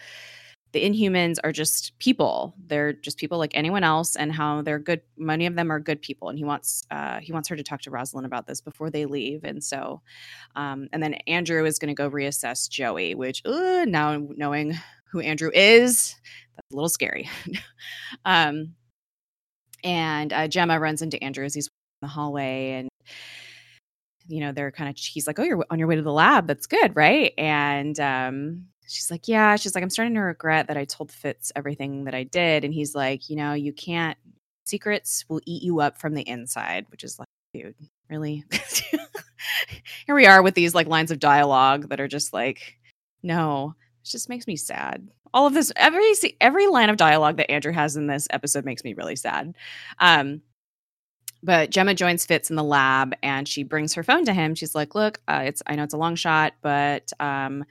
[0.74, 2.54] the Inhumans are just people.
[2.66, 5.02] They're just people like anyone else, and how they're good.
[5.18, 7.82] Many of them are good people, and he wants uh, he wants her to talk
[7.84, 9.44] to Rosalind about this before they leave.
[9.44, 10.02] And so,
[10.56, 14.78] um, and then Andrew is going to go reassess Joey, which now knowing
[15.12, 16.16] who Andrew is.
[16.56, 17.30] That's a little scary.
[18.26, 18.74] um,
[19.84, 22.90] and uh, Jemma runs into Andrew as he's in the hallway, and
[24.28, 24.98] you know they're kind of.
[24.98, 26.48] He's like, "Oh, you're on your way to the lab.
[26.48, 30.78] That's good, right?" And um, she's like, "Yeah." She's like, "I'm starting to regret that
[30.78, 34.18] I told Fitz everything that I did." And he's like, "You know, you can't.
[34.66, 37.76] Secrets will eat you up from the inside," which is like, dude,
[38.10, 38.44] really.
[40.06, 42.78] Here we are with these like lines of dialogue that are just like,
[43.24, 43.76] no
[44.12, 45.10] just makes me sad.
[45.34, 48.84] All of this, every every line of dialogue that Andrew has in this episode makes
[48.84, 49.56] me really sad.
[50.00, 50.42] Um,
[51.44, 54.56] but Jemma joins Fitz in the lab, and she brings her phone to him.
[54.56, 57.64] She's like, "Look, uh, it's I know it's a long shot, but um,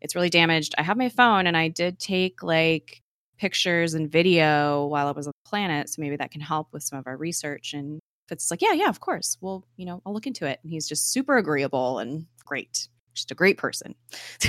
[0.00, 0.74] it's really damaged.
[0.78, 3.02] I have my phone, and I did take like
[3.38, 6.82] pictures and video while I was on the planet, so maybe that can help with
[6.82, 9.36] some of our research." And Fitz is like, "Yeah, yeah, of course.
[9.40, 12.88] Well, you know, I'll look into it." And he's just super agreeable and great
[13.18, 13.94] just a great person.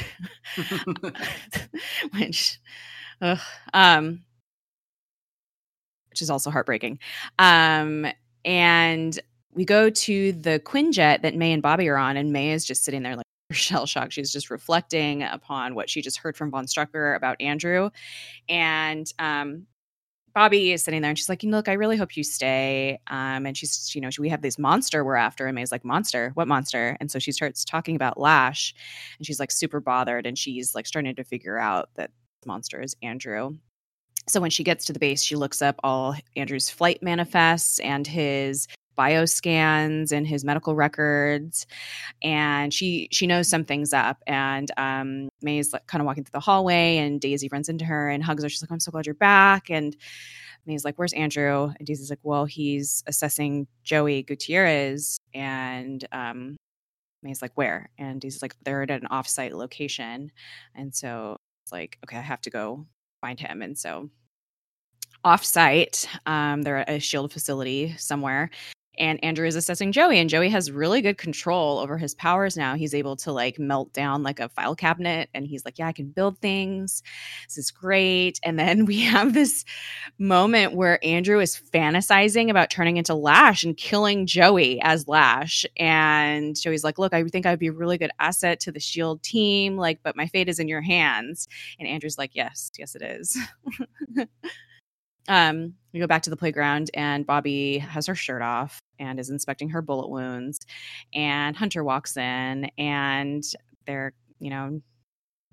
[2.17, 2.59] which,
[3.73, 4.23] um,
[6.09, 6.99] which is also heartbreaking.
[7.37, 8.07] Um,
[8.45, 9.19] and
[9.53, 12.83] we go to the Quinjet that May and Bobby are on, and May is just
[12.83, 14.13] sitting there like shell shocked.
[14.13, 17.89] She's just reflecting upon what she just heard from Von Strucker about Andrew.
[18.47, 19.65] And um,
[20.33, 22.99] Bobby is sitting there and she's like, look, I really hope you stay.
[23.07, 25.47] Um, and she's, you know, we have this monster we're after.
[25.47, 26.31] And May's like, monster?
[26.33, 26.97] What monster?
[26.99, 28.73] And so she starts talking about Lash
[29.17, 32.11] and she's like super bothered and she's like starting to figure out that
[32.45, 33.57] monster is Andrew.
[34.27, 38.05] So when she gets to the base, she looks up all Andrew's flight manifests and
[38.05, 38.67] his
[38.99, 41.65] bioscans and his medical records.
[42.21, 44.21] And she she knows something's up.
[44.27, 48.09] And um is like kind of walking through the hallway and daisy runs into her
[48.09, 48.49] and hugs her.
[48.49, 49.69] She's like i'm so glad you're back.
[49.69, 49.95] And
[50.65, 51.71] may's like where's andrew?
[51.77, 55.17] And daisy's like well he's assessing joey gutierrez.
[55.33, 56.57] And um
[57.23, 57.89] may's like where?
[57.97, 60.31] And daisy's like they're at an offsite location.
[60.75, 62.85] And so it's like okay i have to go
[63.21, 63.61] find him.
[63.61, 64.09] And so
[65.25, 66.07] offsite.
[66.25, 68.49] Um, they're at a shield facility somewhere,
[68.99, 72.75] and Andrew is assessing Joey, and Joey has really good control over his powers now.
[72.75, 75.93] He's able to like melt down like a file cabinet, and he's like, Yeah, I
[75.93, 77.01] can build things.
[77.47, 78.39] This is great.
[78.43, 79.65] And then we have this
[80.17, 85.65] moment where Andrew is fantasizing about turning into Lash and killing Joey as Lash.
[85.77, 89.23] And Joey's like, Look, I think I'd be a really good asset to the SHIELD
[89.23, 91.47] team, like, but my fate is in your hands.
[91.79, 93.37] And Andrew's like, Yes, yes, it is.
[95.27, 99.29] um, we go back to the playground and Bobby has her shirt off and is
[99.29, 100.59] inspecting her bullet wounds.
[101.13, 103.43] And Hunter walks in and
[103.85, 104.81] they're, you know,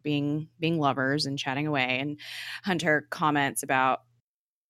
[0.02, 1.98] being being lovers and chatting away.
[2.00, 2.18] And
[2.64, 4.02] Hunter comments about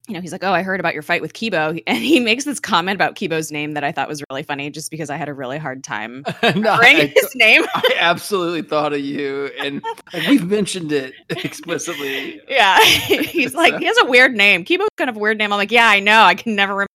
[0.07, 2.45] you know, he's like, "Oh, I heard about your fight with Kebo," and he makes
[2.45, 5.29] this comment about Kebo's name that I thought was really funny, just because I had
[5.29, 7.64] a really hard time no, his name.
[7.75, 12.40] I absolutely thought of you, and like, we've mentioned it explicitly.
[12.49, 14.64] Yeah, he's like, he has a weird name.
[14.64, 15.53] Kebo's kind of a weird name.
[15.53, 16.90] I'm like, yeah, I know, I can never remember,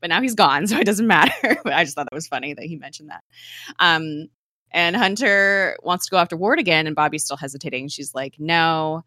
[0.00, 1.32] but now he's gone, so it doesn't matter.
[1.64, 3.24] but I just thought that was funny that he mentioned that.
[3.78, 4.28] Um,
[4.72, 7.88] and Hunter wants to go after Ward again, and Bobby's still hesitating.
[7.88, 9.04] She's like, no.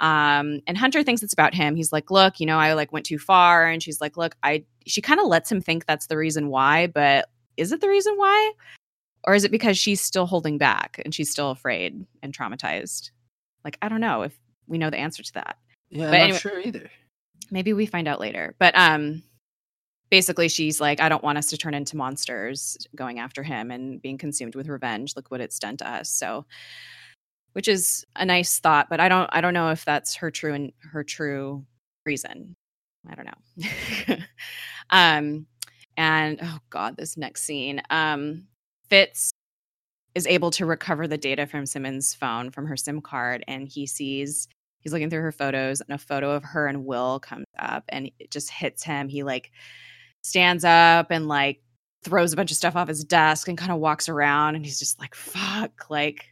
[0.00, 1.76] Um, and Hunter thinks it's about him.
[1.76, 3.66] He's like, look, you know, I like went too far.
[3.66, 6.88] And she's like, look, I, she kind of lets him think that's the reason why,
[6.88, 8.52] but is it the reason why?
[9.24, 13.10] Or is it because she's still holding back and she's still afraid and traumatized?
[13.64, 15.58] Like, I don't know if we know the answer to that.
[15.90, 16.90] Yeah, But I'm anyway- not sure either.
[17.50, 18.54] Maybe we find out later.
[18.58, 19.22] But um
[20.10, 24.00] basically she's like, I don't want us to turn into monsters going after him and
[24.02, 25.14] being consumed with revenge.
[25.16, 26.10] Look what it's done to us.
[26.10, 26.44] So
[27.52, 30.54] which is a nice thought, but I don't I don't know if that's her true
[30.54, 31.64] and her true
[32.06, 32.54] reason.
[33.08, 34.16] I don't know.
[34.90, 35.46] um
[35.96, 37.82] and oh god, this next scene.
[37.90, 38.46] Um
[38.88, 39.30] Fitz
[40.14, 43.86] is able to recover the data from Simmons' phone from her SIM card and he
[43.86, 44.48] sees
[44.80, 48.10] he's looking through her photos and a photo of her and Will comes up and
[48.18, 49.08] it just hits him.
[49.08, 49.50] He like
[50.22, 51.60] stands up and like
[52.04, 54.78] throws a bunch of stuff off his desk and kind of walks around and he's
[54.78, 56.31] just like fuck like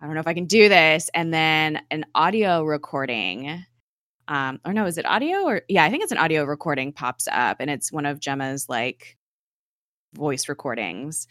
[0.00, 3.64] I don't know if I can do this and then an audio recording
[4.28, 7.28] um or no is it audio or yeah I think it's an audio recording pops
[7.30, 9.16] up and it's one of Jemma's like
[10.14, 11.26] voice recordings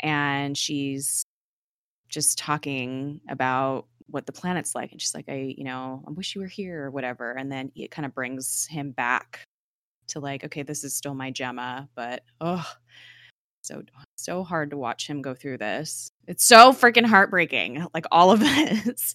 [0.00, 1.24] and she's
[2.08, 6.34] just talking about what the planet's like and she's like i you know i wish
[6.34, 9.44] you were here or whatever and then it kind of brings him back
[10.06, 12.66] to like okay this is still my jemma but oh
[13.62, 13.82] so
[14.16, 16.10] so hard to watch him go through this.
[16.26, 19.14] It's so freaking heartbreaking like all of this.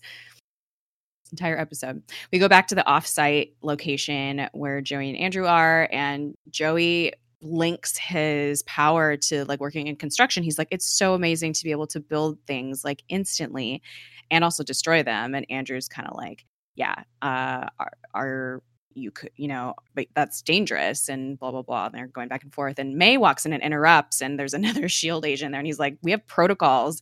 [1.32, 2.04] Entire episode.
[2.32, 7.98] We go back to the offsite location where joey and andrew are and joey links
[7.98, 10.44] his power to like working in construction.
[10.44, 13.82] He's like it's so amazing to be able to build things like instantly
[14.30, 15.36] and also destroy them.
[15.36, 18.64] And andrew's kind of like yeah uh are, are
[18.96, 22.44] you could you know but that's dangerous and blah blah blah and they're going back
[22.44, 25.68] and forth and may walks in and interrupts and there's another shield agent there and
[25.68, 27.02] he's like we have protocols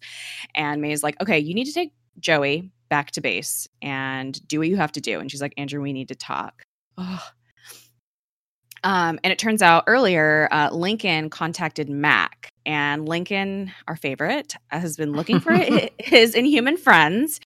[0.55, 4.67] and may's like okay you need to take joey back to base and do what
[4.67, 6.63] you have to do and she's like andrew we need to talk.
[6.97, 7.31] Oh
[8.83, 14.97] um, and it turns out earlier, uh, Lincoln contacted Mac, and Lincoln, our favorite, has
[14.97, 15.53] been looking for
[15.99, 17.39] his Inhuman friends,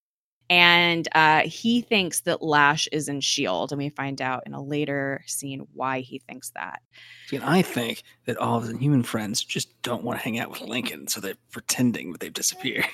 [0.50, 4.62] and uh, he thinks that Lash is in Shield, and we find out in a
[4.62, 6.82] later scene why he thinks that.
[7.28, 10.38] See, and I think that all of his human friends just don't want to hang
[10.40, 12.86] out with Lincoln, so they're pretending that they've disappeared.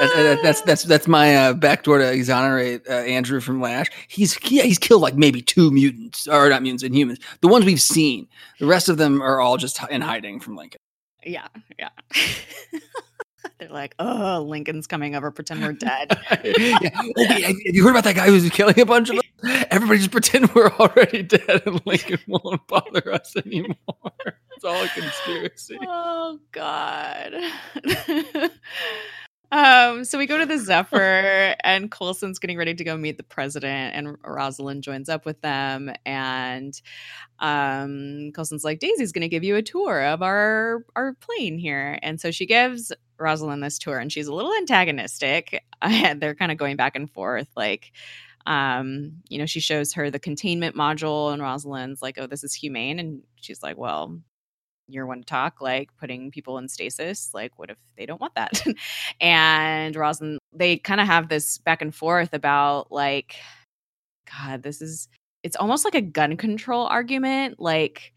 [0.00, 3.88] That's, that's that's that's my uh, backdoor to exonerate uh, Andrew from Lash.
[4.08, 7.20] He's he, he's killed like maybe two mutants, or not mutants, Inhumans.
[7.40, 8.28] The ones we've seen.
[8.60, 10.80] The rest of them are all just in hiding from Lincoln.
[11.24, 11.88] yeah, yeah.
[13.60, 16.18] They're like, oh, Lincoln's coming over, pretend we're dead.
[16.44, 16.78] yeah.
[16.94, 19.64] Oh you heard about that guy who's killing a bunch of us?
[19.70, 23.76] Everybody just pretend we're already dead, and Lincoln won't bother us anymore.
[24.62, 25.78] It's all a conspiracy.
[25.80, 27.32] Oh God.
[29.50, 33.22] um, so we go to the Zephyr and Coulson's getting ready to go meet the
[33.22, 36.78] president and Rosalind joins up with them and
[37.38, 41.98] um Coulson's like, Daisy's gonna give you a tour of our our plane here.
[42.02, 45.62] And so she gives Rosalind this tour and she's a little antagonistic.
[46.16, 47.92] They're kind of going back and forth, like
[48.46, 52.54] um, you know, she shows her the containment module, and Rosalind's like, "Oh, this is
[52.54, 54.18] humane," and she's like, "Well,
[54.90, 57.30] you're one to talk, like putting people in stasis.
[57.32, 58.62] Like, what if they don't want that?
[59.20, 63.36] and Rosalind, they kind of have this back and forth about like,
[64.30, 65.08] God, this is
[65.42, 67.60] it's almost like a gun control argument.
[67.60, 68.12] Like,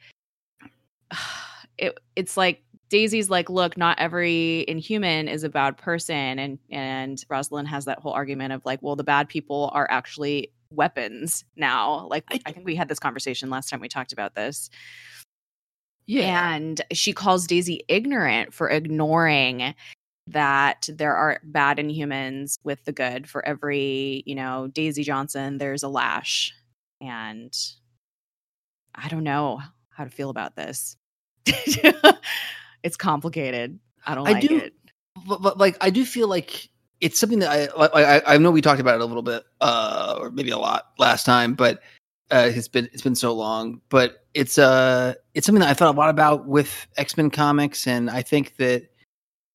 [1.78, 2.63] it it's like
[2.94, 7.98] Daisy's like, look, not every inhuman is a bad person, and and Rosalind has that
[7.98, 12.06] whole argument of like, well, the bad people are actually weapons now.
[12.08, 14.70] Like, I- I think we had this conversation last time we talked about this.
[16.06, 16.54] Yeah.
[16.54, 19.74] And she calls Daisy ignorant for ignoring
[20.28, 23.28] that there are bad inhumans with the good.
[23.28, 26.54] For every, you know, Daisy Johnson, there's a lash.
[27.02, 27.52] And
[28.94, 30.96] I don't know how to feel about this.
[32.84, 33.80] it's complicated.
[34.06, 34.74] I don't I like do- it.
[35.28, 36.70] but, but like I do feel like
[37.02, 37.86] it's something that I,
[38.18, 40.90] I I know we talked about it a little bit, uh, or maybe a lot
[40.98, 41.82] last time, but
[42.32, 43.82] uh, it's been it's been so long.
[43.90, 47.88] But it's uh it's something that I thought a lot about with X Men comics,
[47.88, 48.90] and I think that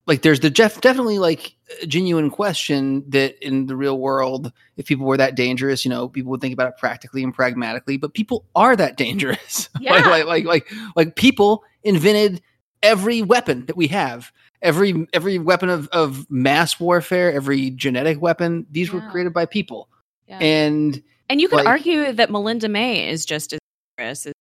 [0.07, 4.87] like there's the Jeff definitely like a genuine question that in the real world, if
[4.87, 7.97] people were that dangerous, you know, people would think about it practically and pragmatically.
[7.99, 9.69] But people are that dangerous.
[9.75, 10.09] like, Yeah.
[10.09, 12.41] like like like like people invented
[12.83, 18.67] every weapon that we have every every weapon of, of mass warfare every genetic weapon
[18.71, 19.89] these were created by people
[20.27, 20.39] Yeah.
[20.39, 23.59] and And you could like- argue that Melinda May is just as
[23.97, 24.33] dangerous as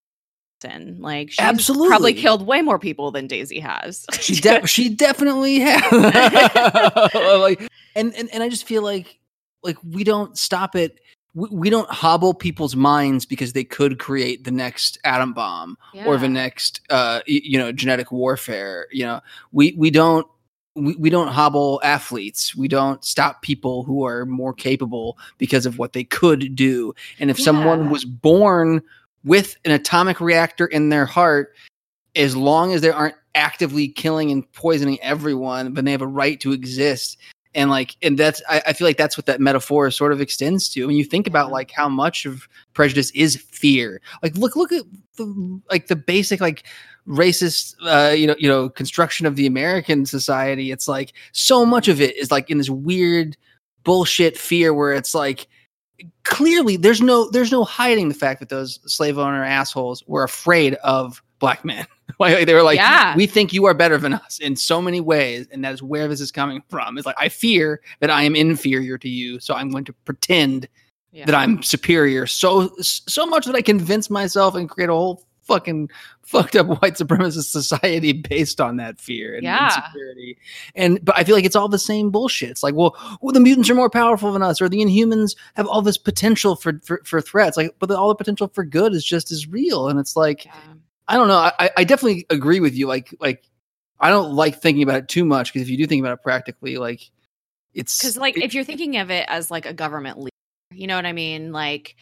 [0.62, 1.02] Jackson.
[1.02, 1.88] Like she's Absolutely.
[1.89, 4.06] probably killed way more people than Daisy has.
[4.19, 5.91] she de- she definitely has
[7.13, 7.62] like
[7.95, 9.19] and, and and i just feel like
[9.63, 11.00] like we don't stop it
[11.38, 16.17] we, we don't hobble people's minds because they could create the next atom bomb or
[16.17, 19.21] the next uh you know genetic warfare you know.
[19.52, 20.28] We we don't
[20.76, 22.56] we, we don't hobble athletes.
[22.56, 26.93] We don't stop people who are more capable because of what they could do.
[27.19, 28.82] And if someone was born
[29.23, 31.54] with an atomic reactor in their heart
[32.15, 36.39] as long as they aren't actively killing and poisoning everyone then they have a right
[36.39, 37.17] to exist
[37.58, 40.70] and like and that's I, I feel like that's what that metaphor sort of extends
[40.70, 44.00] to when you think about like how much of prejudice is fear.
[44.22, 44.84] Like look look at
[45.17, 46.63] the like the basic like
[47.08, 50.72] racist uh you know you know construction of the american society.
[50.72, 53.36] It's like so much of it is like in this weird
[53.84, 55.48] bullshit fear where it's like
[56.26, 60.76] clearly there's no there's no hiding the fact that those slave owner assholes were afraid
[60.76, 61.86] of black men
[62.19, 63.15] like they were like Yeah.
[63.15, 66.08] we think you are better than us in so many ways and that is where
[66.08, 69.54] this is coming from it's like i fear that i am inferior to you so
[69.54, 70.67] i'm going to pretend
[71.12, 71.26] Yeah.
[71.26, 75.89] that I'm superior so so much that I convince myself and create a whole fucking
[76.23, 79.67] fucked up white supremacist society based on that fear and Yeah.
[79.67, 80.38] insecurity.
[80.76, 82.50] And but I feel like it's all the same bullshit.
[82.50, 85.65] It's like, well, well, the mutants are more powerful than us, or the Inhumans have
[85.67, 87.56] all this potential for for, for threats.
[87.56, 89.88] Like, but all the potential for good is just as real.
[89.88, 90.52] And it's like, Yeah.
[91.08, 91.38] I don't know.
[91.38, 92.88] I, I definitely agree with you.
[92.88, 93.43] Like, like
[94.00, 96.24] I don't like thinking about it too much because if you do think about it
[96.24, 97.10] practically, like
[97.74, 100.30] it's because like it- if you're thinking of it as like a government leader
[100.74, 101.96] you know what i mean like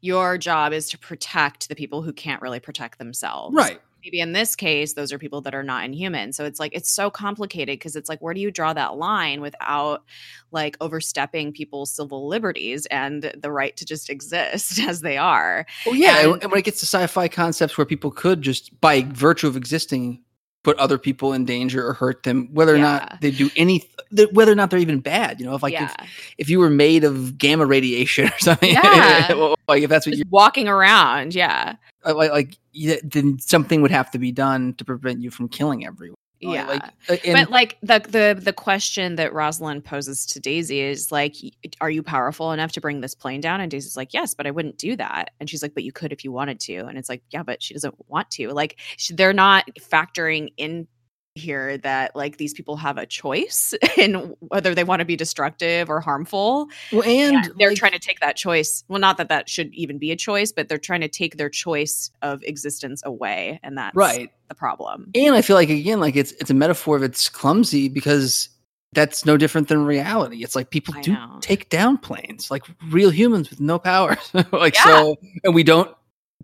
[0.00, 3.80] your job is to protect the people who can't really protect themselves right.
[4.02, 6.32] Maybe in this case those are people that are not inhuman.
[6.32, 9.40] So it's like it's so complicated because it's like where do you draw that line
[9.40, 10.04] without
[10.50, 15.66] like overstepping people's civil liberties and the right to just exist as they are?
[15.86, 18.78] Well, yeah, and, And- and when it gets to sci-fi concepts where people could just,
[18.80, 20.22] by virtue of existing,
[20.62, 22.82] put other people in danger or hurt them, whether or Yeah.
[22.82, 25.40] not they do any, th- whether or not they're even bad.
[25.40, 28.72] You know, if like yeah if, if you were made of gamma radiation or something,
[28.72, 29.54] Yeah.
[29.68, 33.90] like if that's what just you're walking around yeah like, like yeah, then something would
[33.90, 36.16] have to be done to prevent you from killing everyone.
[36.42, 40.80] Yeah like, uh, and, but like the the the question that Rosalind poses to Daisy
[40.80, 41.36] is like,
[41.80, 43.60] are you powerful enough to bring this plane down?
[43.60, 45.30] And Daisy's like, yes, but I wouldn't do that.
[45.40, 46.78] And she's like, but you could if you wanted to.
[46.86, 48.48] And it's like, yeah, but she doesn't want to.
[48.52, 50.86] Like, sh they're not factoring in
[51.34, 55.88] here that like these people have a choice in whether they want to be destructive
[55.88, 59.28] or harmful well, and and they're like, trying to take that choice well not that
[59.30, 63.02] that should even be a choice but they're trying to take their choice of existence
[63.06, 64.30] away and that's right.
[64.48, 68.50] the problem And I feel like again, like it's it's a metaphor that's clumsy because
[68.92, 70.44] that's no different than reality.
[70.44, 71.38] It's like people I do know.
[71.40, 74.30] take down planes, like real humans with no powers.
[74.52, 74.84] like Yeah.
[74.84, 75.90] so, and we don't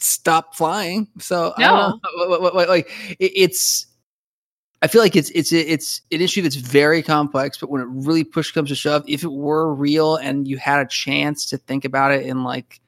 [0.00, 1.08] stop flying.
[1.18, 2.26] So I don't No.
[2.40, 2.50] know.
[2.54, 3.84] Like it, it's.
[4.80, 8.24] I feel like it's it's it's an issue that's very complex, but when it really
[8.24, 11.84] push comes to shove, if it were real and you had a chance to think
[11.84, 12.80] about it in like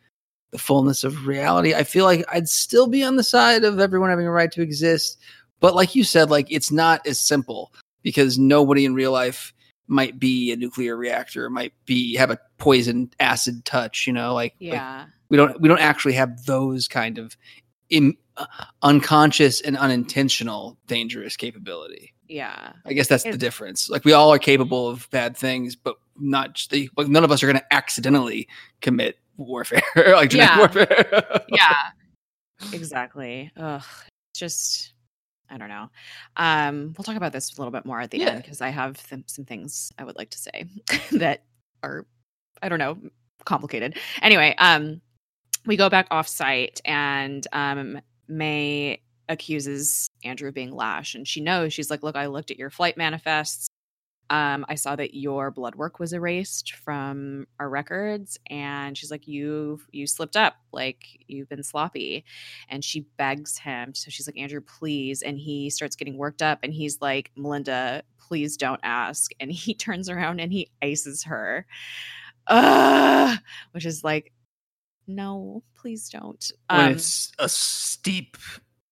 [0.53, 4.11] the fullness of reality, I feel like I'd still be on the side of everyone
[4.11, 5.19] having a right to exist.
[5.59, 7.73] But like you said, like it's not as simple
[8.03, 9.53] because nobody in real life
[9.89, 14.55] might be a nuclear reactor, might be have a poison acid touch, you know, like,
[14.61, 17.37] like yeah we don't we don't actually have those kind of
[17.89, 18.30] Im, uh,
[18.83, 22.13] unconscious and unintentional dangerous capability.
[22.29, 23.89] yeah I guess that's the difference.
[23.91, 27.43] Like we all are capable of bad things, but not the like none of us
[27.43, 28.49] are going to accidentally
[28.81, 30.59] commit warfare, like genetic Yeah.
[30.59, 31.41] warfare.
[31.49, 31.77] yeah
[32.75, 33.83] exactly Ugh,
[34.33, 34.93] it's just
[35.49, 35.89] i don't know
[36.37, 38.29] um we'll talk about this a little bit more at the Yeah.
[38.33, 40.67] end because i have th- some things i would like to say
[41.13, 41.43] that
[41.83, 42.07] are
[42.63, 42.99] i don't know
[43.47, 45.01] complicated anyway um
[45.67, 47.99] we go back off site and um
[48.31, 52.59] may accuses andrew of being lash and she knows she's like look i looked at
[52.59, 53.69] your flight manifests
[54.31, 59.27] um, I saw that your blood work was erased from our records, and she's like,
[59.27, 62.25] "You you slipped up, like you've been sloppy,"
[62.69, 63.93] and she begs him.
[63.93, 68.05] So she's like, "Andrew, please," and he starts getting worked up, and he's like, "Melinda,
[68.21, 71.67] please don't ask," and he turns around and he ices her,
[72.47, 73.37] uh,
[73.73, 74.33] which is like,
[75.15, 78.37] "No, please don't." when Um, it's a steep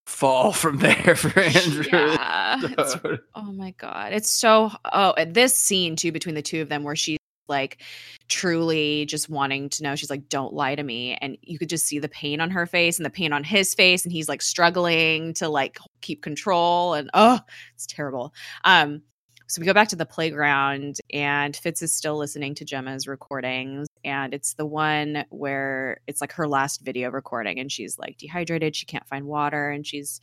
[0.07, 1.85] fall from there for Andrew.
[1.91, 2.97] yeah, it's
[3.35, 6.97] Oh my god, it's so oh this scene too between the two of them where
[6.97, 7.83] she's like
[8.29, 9.97] truly just wanting to know.
[9.97, 12.66] She's like, "Don't lie to me," and you could just see the pain on her
[12.66, 16.95] face and the pain on his face, and he's like struggling to like keep control,
[16.95, 17.41] and oh,
[17.75, 18.35] it's terrible.
[18.64, 19.03] Um,
[19.47, 23.88] so we go back to the playground, and Fitz is still listening to Jemma's recordings,
[24.05, 28.75] and it's the one where it's like her last video recording and she's like dehydrated
[28.75, 30.21] she can't find water and she's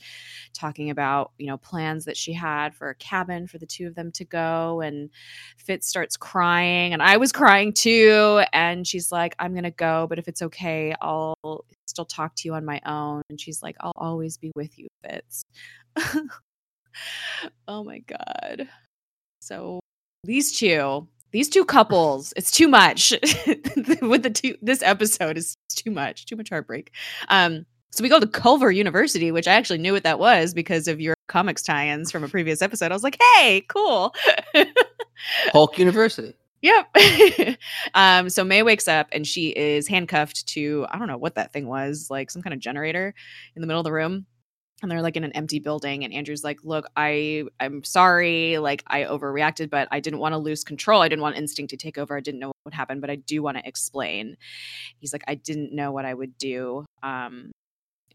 [0.54, 3.96] talking about you know plans that she had for a cabin for the two of
[3.96, 5.10] them to go and
[5.58, 10.20] fitz starts crying and i was crying too and she's like i'm gonna go but
[10.20, 11.36] if it's okay i'll
[11.86, 14.88] still talk to you on my own and she's like i'll always be with you
[15.04, 15.44] fitz.
[17.68, 18.68] Oh my god.
[19.40, 19.80] So
[20.24, 23.12] these two these two couples it's too much.
[24.02, 26.92] With the two this episode is too much too much heartbreak.
[27.28, 30.88] Um so we go to culver university which i actually knew what that was because
[30.88, 32.92] of your comics tie-ins from a previous episode.
[32.92, 34.16] I was like hey cool.
[35.52, 36.34] Hulk university.
[36.62, 36.96] Yep.
[37.94, 41.52] Um so may wakes up and she is handcuffed to i don't know what that
[41.52, 43.14] thing was like some kind of generator
[43.56, 44.26] in the middle of the room
[44.82, 48.84] and they're like in an empty building and andrew's like look i i'm sorry like
[48.88, 51.02] i overreacted but i didn't want to lose control.
[51.02, 52.16] I didn't want instinct to take over.
[52.18, 54.38] I didn't know what would happen but i do want to explain.
[55.00, 56.86] He's like i didn't know what i would do.
[57.04, 57.52] Um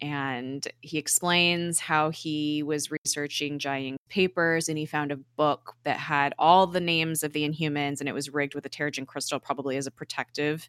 [0.00, 5.98] and he explains how he was researching Jiaying's papers and he found a book that
[5.98, 9.38] had all the names of the Inhumans and it was rigged with a Terrigen crystal,
[9.38, 10.68] probably as a protective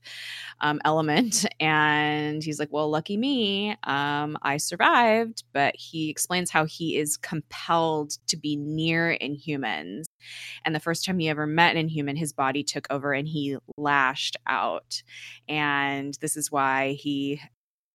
[0.60, 1.46] um, element.
[1.62, 7.18] And he's like, "Well, lucky me, um, I survived." But he explains how he is
[7.18, 10.06] compelled to be near Inhumans.
[10.66, 13.58] And the first time he ever met an Inhuman, his body took over and he
[13.78, 15.04] lashed out.
[15.48, 17.40] And this is why he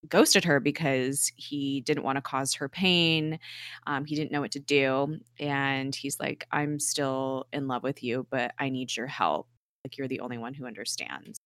[0.09, 3.39] ghosted her because he didn't want to cause her pain.
[3.87, 5.19] Um, he didn't know what to do.
[5.39, 9.49] And he's like, I'm still in love with you, but I need your help.
[9.85, 11.39] Like, you're the only one who understands.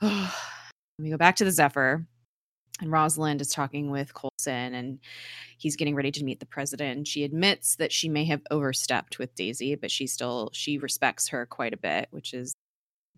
[0.02, 2.06] we go back to the Zephyr.
[2.80, 5.00] And Rosalind is talking with Coulson and
[5.58, 7.06] he's getting ready to meet the president.
[7.06, 11.44] She admits that she may have overstepped with Daisy, but she still she respects her
[11.44, 12.54] quite a bit, which is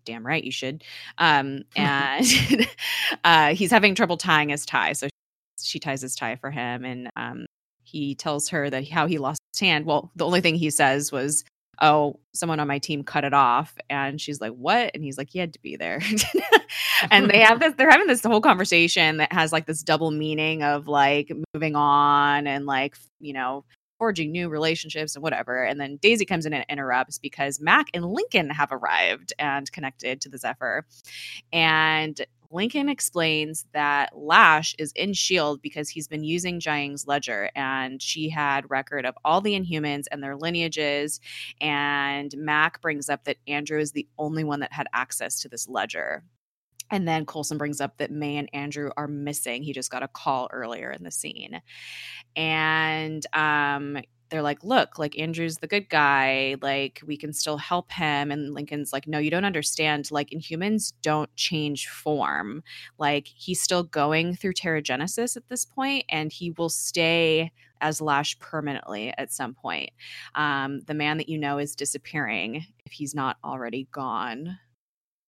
[0.05, 0.83] damn right you should.
[1.17, 2.25] Um, and
[3.23, 5.07] uh, he's having trouble tying his tie, so
[5.61, 7.45] she ties his tie for him, and um,
[7.83, 9.85] he tells her that how he lost his hand.
[9.85, 11.43] Well, the only thing he says was,
[11.81, 15.29] "Oh, someone on my team cut it off," and she's like, "What?" And he's like,
[15.29, 16.01] "He had to be there."
[17.11, 17.73] and they have this.
[17.77, 22.47] They're having this whole conversation that has like this double meaning of like moving on
[22.47, 23.63] and like you know
[24.03, 25.63] forging new relationships and whatever.
[25.63, 30.19] And then Daisy comes in and interrupts because Mac and Lincoln have arrived and connected
[30.19, 30.85] to the Zephyr.
[31.53, 32.19] And
[32.51, 35.61] Lincoln explains that Lash is in S.H.I.E.L.D.
[35.63, 40.21] because he's been using Jiaying's ledger and she had record of all the Inhumans and
[40.21, 41.21] their lineages.
[41.61, 45.69] And Mac brings up that Andrew is the only one that had access to this
[45.69, 46.25] ledger.
[46.93, 49.63] And then Coulson brings up that May and Andrew are missing.
[49.63, 51.59] He just got a call earlier in the scene.
[52.35, 53.97] And um,
[54.29, 56.55] they're like, look, like Andrew's the good guy.
[56.61, 58.29] Like we can still help him.
[58.29, 60.11] And Lincoln's like, no, you don't understand.
[60.11, 62.61] Like Inhumans don't change form.
[62.99, 68.37] Like he's still going through Terrigenesis at this point, and he will stay as Lash
[68.37, 69.89] permanently at some point.
[70.35, 74.59] Um, the man that you know is disappearing if he's not already gone.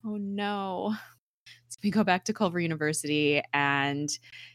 [0.06, 0.96] Oh no.
[1.76, 4.10] So we go back to Culver University and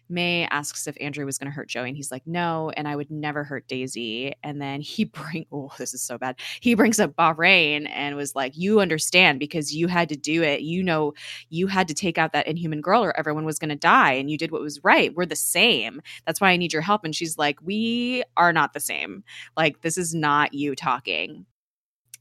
[0.09, 2.97] May asks if Andrew was going to hurt Joey and he's like, "No, and I
[2.97, 6.37] would never hurt Daisy." And then he bring oh, this is so bad.
[6.61, 10.63] He brings up Bahrain and was like, "You understand because you had to do it.
[10.63, 11.13] You know,
[11.51, 14.31] you had to take out that inhuman girl or everyone was going to die and
[14.31, 15.15] you did what was right.
[15.15, 16.01] We're the same.
[16.27, 19.25] That's why I need your help." And she's like, "We are not the same.
[19.57, 21.45] Like this is not you talking."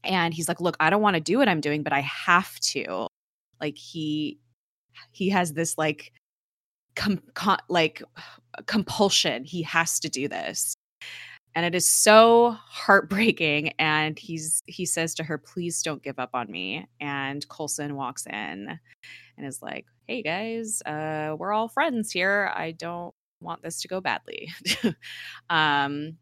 [0.04, 2.58] And he's like, "Look, I don't want to do what I'm doing, but I have
[2.60, 3.06] to."
[3.60, 4.38] Like he
[5.12, 6.12] he has this like
[6.96, 8.02] com-, com- like
[8.66, 10.74] compulsion he has to do this.
[11.54, 16.30] And it is so heartbreaking and he's he says to her please don't give up
[16.32, 18.78] on me and coulson walks in
[19.36, 22.52] and is like hey guys uh we're all friends here.
[22.54, 24.48] I don't want this to go badly.
[25.50, 26.18] Um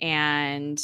[0.00, 0.80] and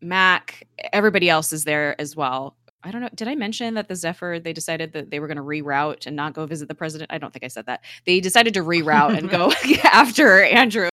[0.00, 3.08] mac everybody else is there as well I don't know.
[3.14, 6.14] Did I mention that the Zephyr they decided that they were going to reroute and
[6.14, 7.12] not go visit the president?
[7.12, 7.82] I don't think I said that.
[8.04, 9.52] They decided to reroute and go
[9.84, 10.88] after Andrew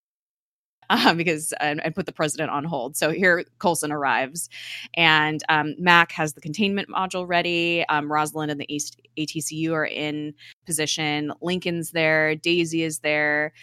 [0.90, 2.96] um, because and, and, put the president on hold.
[2.96, 4.50] So here Coulson arrives,
[4.94, 7.86] and um, Mac has the containment module ready.
[7.90, 10.34] Um, Rosalind and the East ATCU are in
[10.66, 11.34] position.
[11.42, 12.36] Lincoln's there.
[12.36, 13.54] Daisy is there,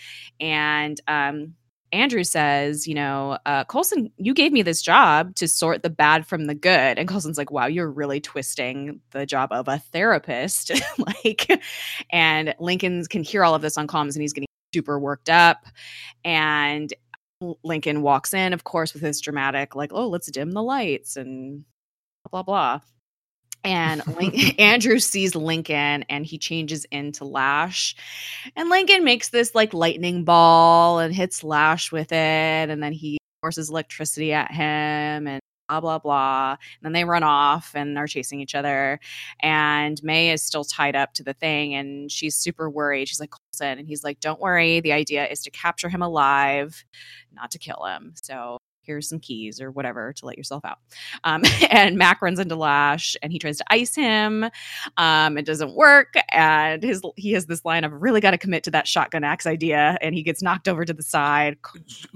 [0.40, 1.54] and um,
[1.92, 6.26] Andrew says, you know, uh, Coulson, you gave me this job to sort the bad
[6.26, 6.98] from the good.
[6.98, 10.70] And Coulson's like, wow, you're really twisting the job of a therapist.
[10.98, 11.62] like,
[12.10, 15.66] and Lincoln can hear all of this on comms and he's getting super worked up.
[16.24, 16.92] And
[17.64, 21.64] Lincoln walks in, of course, with his dramatic, like, oh, let's dim the lights and
[22.30, 22.80] blah, blah.
[23.64, 27.94] And Link- Andrew sees Lincoln and he changes into Lash.
[28.56, 32.70] And Lincoln makes this like lightning ball and hits Lash with it.
[32.70, 36.50] And then he forces electricity at him and blah, blah, blah.
[36.50, 38.98] And then they run off and are chasing each other.
[39.40, 43.08] And May is still tied up to the thing and she's super worried.
[43.08, 43.78] She's like, Coulson.
[43.78, 44.80] And he's like, don't worry.
[44.80, 46.84] The idea is to capture him alive,
[47.32, 48.14] not to kill him.
[48.20, 50.78] So here's some keys or whatever to let yourself out.
[51.24, 54.46] Um, and Mac runs into Lash and he tries to ice him.
[54.96, 56.14] Um, it doesn't work.
[56.30, 59.46] And his he has this line of really got to commit to that shotgun axe
[59.46, 59.98] idea.
[60.00, 61.58] And he gets knocked over to the side.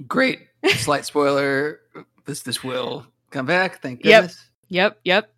[0.07, 0.41] Great.
[0.77, 1.81] Slight spoiler.
[2.25, 3.83] This this will come back.
[3.83, 4.49] Thank goodness.
[4.69, 5.01] Yep, yep.
[5.05, 5.31] Yep.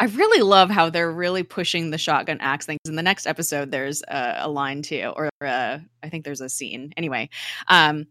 [0.00, 2.80] I really love how they're really pushing the shotgun axe things.
[2.88, 6.48] In the next episode, there's a, a line too, or uh, I think there's a
[6.48, 6.94] scene.
[6.96, 7.28] Anyway,
[7.68, 8.06] um,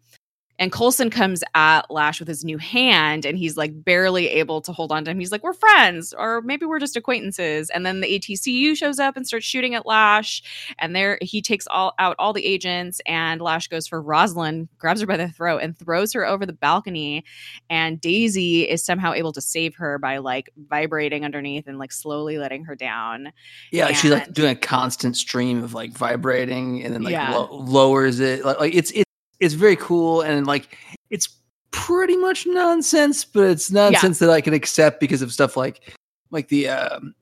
[0.59, 4.71] and Coulson comes at Lash with his new hand, and he's like barely able to
[4.71, 5.19] hold on to him.
[5.19, 9.17] He's like, "We're friends, or maybe we're just acquaintances." And then the ATCU shows up
[9.17, 10.43] and starts shooting at Lash,
[10.77, 15.01] and there he takes all out all the agents, and Lash goes for Rosalind, grabs
[15.01, 17.23] her by the throat, and throws her over the balcony.
[17.69, 22.37] And Daisy is somehow able to save her by like vibrating underneath and like slowly
[22.37, 23.31] letting her down.
[23.71, 27.33] Yeah, she's like doing a constant stream of like vibrating and then like Yeah.
[27.35, 28.43] lo- lowers it.
[28.43, 29.08] Like, like it's it's
[29.39, 30.77] it's very cool and like
[31.09, 31.29] it's
[31.71, 35.95] pretty much nonsense, but it's nonsense that I can accept because of stuff like
[36.31, 37.13] like the um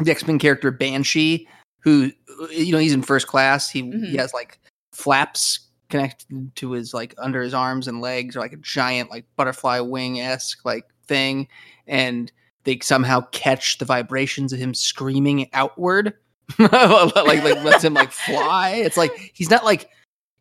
[0.00, 1.48] the X Men character Banshee,
[1.80, 2.10] who
[2.50, 3.68] you know he's in first class.
[3.68, 4.10] He Mhm.
[4.10, 4.58] he has like
[4.92, 5.60] flaps
[5.90, 9.80] connected to his like under his arms and legs, or like a giant like butterfly
[9.80, 11.48] wing esque like thing,
[11.86, 12.30] and
[12.64, 16.12] they somehow catch the vibrations of him screaming outward,
[16.58, 18.70] like like lets him like fly.
[18.70, 19.88] It's like he's not like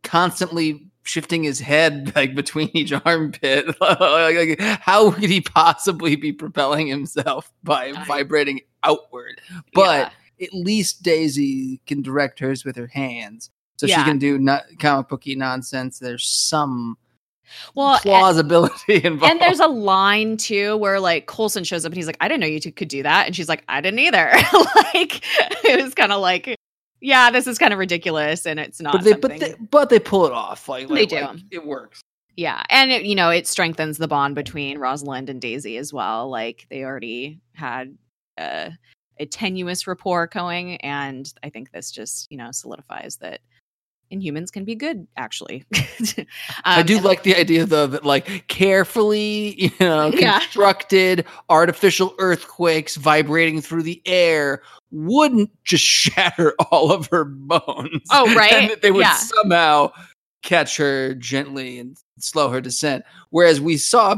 [0.08, 3.68] constantly shifting his head like between each armpit.
[3.82, 9.40] like, how could he possibly be propelling himself by vibrating outward?
[9.74, 10.48] But Yeah.
[10.48, 13.50] at least Daisy can direct hers with her hands.
[13.78, 14.00] So Yeah.
[14.00, 16.00] she can do not comic booky nonsense.
[16.00, 16.98] There's some
[17.76, 19.32] well, and- plausibility involved.
[19.32, 22.42] And there's a line too where like Coulson shows up and he's like, I didn't
[22.42, 23.28] know you two could do that.
[23.28, 24.32] And she's like, I didn't either.
[24.94, 25.22] like
[25.64, 26.56] it was kind of like,
[27.02, 28.94] yeah, this is kind of ridiculous and it's not.
[28.94, 30.68] but they but they, but they pull it off.
[30.70, 31.22] Like, They do.
[31.22, 32.02] like, it works.
[32.36, 32.64] yeah.
[32.70, 36.30] And it, you know, it strengthens the bond between Rosalind and Daisy as well.
[36.30, 37.98] Like they already had
[38.38, 38.70] uh,
[39.20, 40.78] a tenuous rapport going.
[40.78, 43.42] And I think this just, you know, solidifies that
[44.12, 45.66] Inhumans can be good, actually.
[46.64, 50.40] I Um, do like the idea though that like carefully, you know, Yeah.
[50.40, 58.04] constructed artificial earthquakes vibrating through the air wouldn't just shatter all of her bones.
[58.12, 58.54] Oh, right?
[58.54, 59.16] and that they would Yeah.
[59.16, 59.92] somehow
[60.44, 63.04] catch her gently and slow her descent.
[63.32, 64.16] Whereas we saw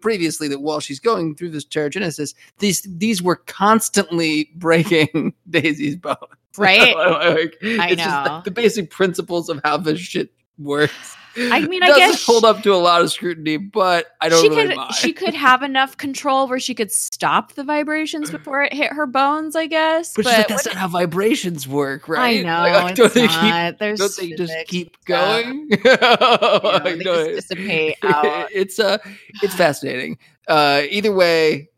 [0.00, 6.18] previously that while she's going through this Terrigenesis, these these were constantly breaking Daisy's bones.
[6.58, 6.94] Right?
[6.96, 8.32] Like, I it's just know.
[8.34, 11.16] like the basic principles of how this shit works.
[11.36, 14.42] I mean, I doesn't guess hold up to a lot of scrutiny, but I don't
[14.42, 14.94] she really could mind.
[14.94, 19.06] she could have enough control where she could stop the vibrations before it hit her
[19.06, 20.12] bones, I guess.
[20.14, 22.40] but But, like, that's not how vibrations work, right?
[22.40, 23.78] I know Like, don't they not.
[23.78, 24.36] There's keep?
[24.36, 25.06] Don't they just keep stuff.
[25.06, 25.68] going?
[25.70, 28.48] You know, they just dissipate out.
[28.52, 28.98] it's uh,
[29.42, 30.18] it's fascinating.
[30.48, 31.68] Uh, either way,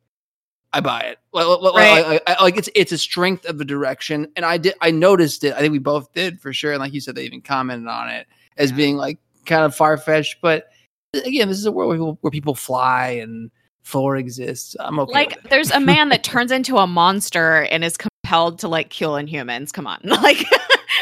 [0.73, 1.19] I buy it.
[1.33, 2.21] Like, Right.
[2.27, 5.55] like, like, it's it's a strength of the direction, and I did I noticed it.
[5.55, 8.09] I think we both did for sure, and like you said, they even commented on
[8.09, 8.77] it as Yeah.
[8.77, 10.37] being like kind of far fetched.
[10.41, 10.69] But
[11.15, 13.51] again, this is a world where people, where people fly and
[13.85, 14.77] Thor exists.
[14.81, 15.13] I'm okay.
[15.13, 19.13] Like there's a man that turns into a monster and is compelled to like kill
[19.13, 19.73] inhumans.
[19.73, 20.01] Come on.
[20.05, 20.45] Like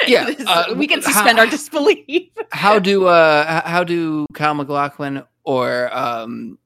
[0.08, 2.30] Yeah, this- uh, we can how- suspend our disbelief.
[2.52, 6.58] how do uh how do Kyle MacLachlan or um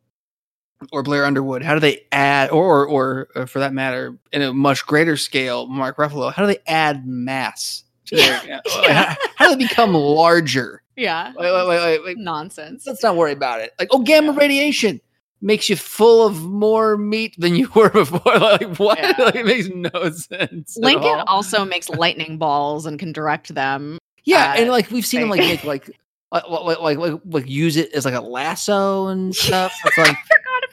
[0.93, 4.53] or Blair Underwood how do they add or or, or for that matter in a
[4.53, 8.61] much greater scale Mark Ruffalo how do they add mass to their Yeah.
[8.79, 11.33] like, how, how do they become larger yeah.
[11.37, 12.87] like, like, like, like, like, Nonsense.
[12.87, 14.39] let's not worry about it like oh gamma Yeah.
[14.39, 15.01] radiation
[15.41, 19.13] makes you full of more meat than you were before like what Yeah.
[19.19, 23.99] like, it makes no sense Lincoln also makes lightning balls and can direct them.
[24.27, 25.91] Yeah, uh, and like we've seen him like make like
[26.33, 29.71] like like like like, like use it as like a lasso and stuff.
[29.85, 30.64] It's like Forgot about that.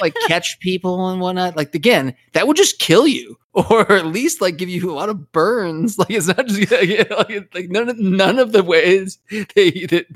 [0.00, 1.56] Like catch people and whatnot.
[1.56, 5.08] Like again, that would just kill you, or at least like give you a lot
[5.08, 5.98] of burns.
[5.98, 10.06] Like it's not just like, like, like none of none of the ways they that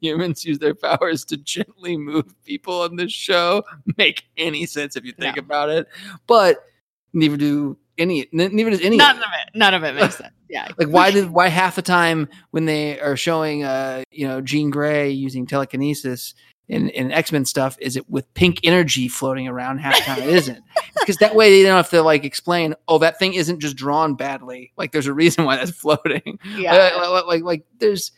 [0.00, 3.62] humans use their powers to gently move people on this show
[3.96, 5.40] make any sense if you think No.
[5.40, 5.88] about it.
[6.26, 6.64] But
[7.12, 8.28] neither do any.
[8.32, 8.96] Neither does any.
[8.96, 9.56] None of it.
[9.56, 10.30] None of it makes sense.
[10.48, 10.68] Yeah.
[10.78, 14.70] like why did why half the time when they are showing uh you know Jean
[14.70, 16.34] Grey using telekinesis
[16.68, 20.22] in, in X Men stuff is it with pink energy floating around half the time
[20.22, 20.62] it isn't
[21.00, 22.74] because that way they don't have to like explain.
[22.88, 24.72] Oh, that thing isn't just drawn badly.
[24.76, 26.38] Like there's a reason why that's floating.
[26.56, 26.74] Yeah.
[26.74, 28.12] Uh, like, like, like, like there's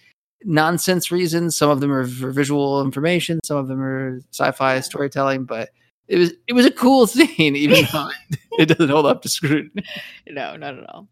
[0.44, 1.56] nonsense reasons.
[1.56, 3.40] Some of them are for visual information.
[3.44, 5.44] Some of them are sci-fi storytelling.
[5.44, 5.70] But
[6.08, 8.10] it was it was a cool scene, even though
[8.58, 9.84] it doesn't hold up to scrutiny.
[10.28, 11.08] no, not at all.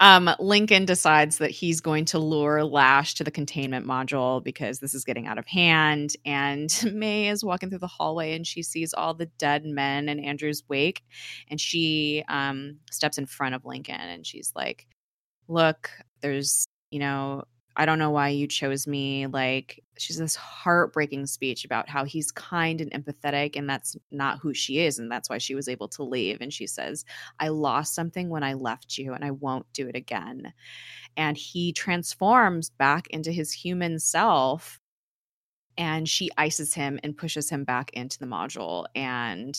[0.00, 4.94] Um, Lincoln decides that he's going to lure Lash to the containment module because this
[4.94, 6.16] is getting out of hand.
[6.24, 10.18] And May is walking through the hallway and she sees all the dead men in
[10.18, 11.02] Andrew's wake.
[11.48, 14.86] And she um, steps in front of Lincoln and she's like,
[15.46, 15.90] Look,
[16.22, 17.44] there's, you know,
[17.76, 19.26] I don't know why you chose me.
[19.26, 24.54] Like, she's this heartbreaking speech about how he's kind and empathetic, and that's not who
[24.54, 24.98] she is.
[24.98, 26.40] And that's why she was able to leave.
[26.40, 27.04] And she says,
[27.38, 30.52] I lost something when I left you, and I won't do it again.
[31.16, 34.80] And he transforms back into his human self.
[35.76, 38.86] And she ices him and pushes him back into the module.
[38.94, 39.58] And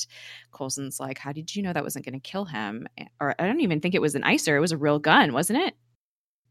[0.53, 2.87] Coulson's like, How did you know that wasn't going to kill him?
[3.19, 4.55] Or I don't even think it was an icer.
[4.55, 5.75] It was a real gun, wasn't it?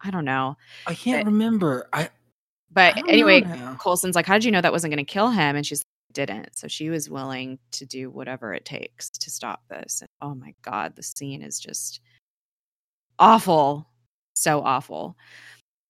[0.03, 0.59] I don't know.
[0.87, 1.89] I can't but, remember.
[1.95, 2.11] I
[2.75, 3.47] but I anyway,
[3.79, 5.57] Coulson's like, How did you know that wasn't going to kill him?
[5.57, 6.57] And she's like, didn't.
[6.57, 10.01] So she was willing to do whatever it takes to stop this.
[10.01, 12.01] And oh my God, the scene is just
[13.19, 13.89] awful.
[14.37, 15.17] So awful.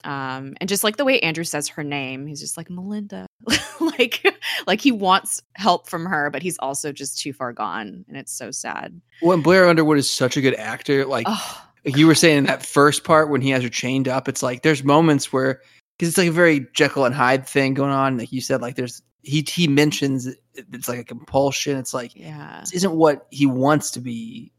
[0.03, 3.26] Um, and just like the way Andrew says her name, he's just like Melinda.
[3.80, 4.22] like
[4.66, 8.05] like he wants help from her, but he's also just too far gone.
[8.09, 9.01] And it's so sad.
[9.22, 11.07] Well, Blair Underwood is such a good actor.
[11.07, 14.09] Like oh like you were saying in that first part when he has her chained
[14.09, 15.61] up, it's like there's moments where
[15.97, 18.18] because it's like a very Jekyll and Hyde thing going on.
[18.18, 21.78] Like you said, like there's he he mentions it's like a compulsion.
[21.78, 24.53] It's like yeah, this isn't what he wants to be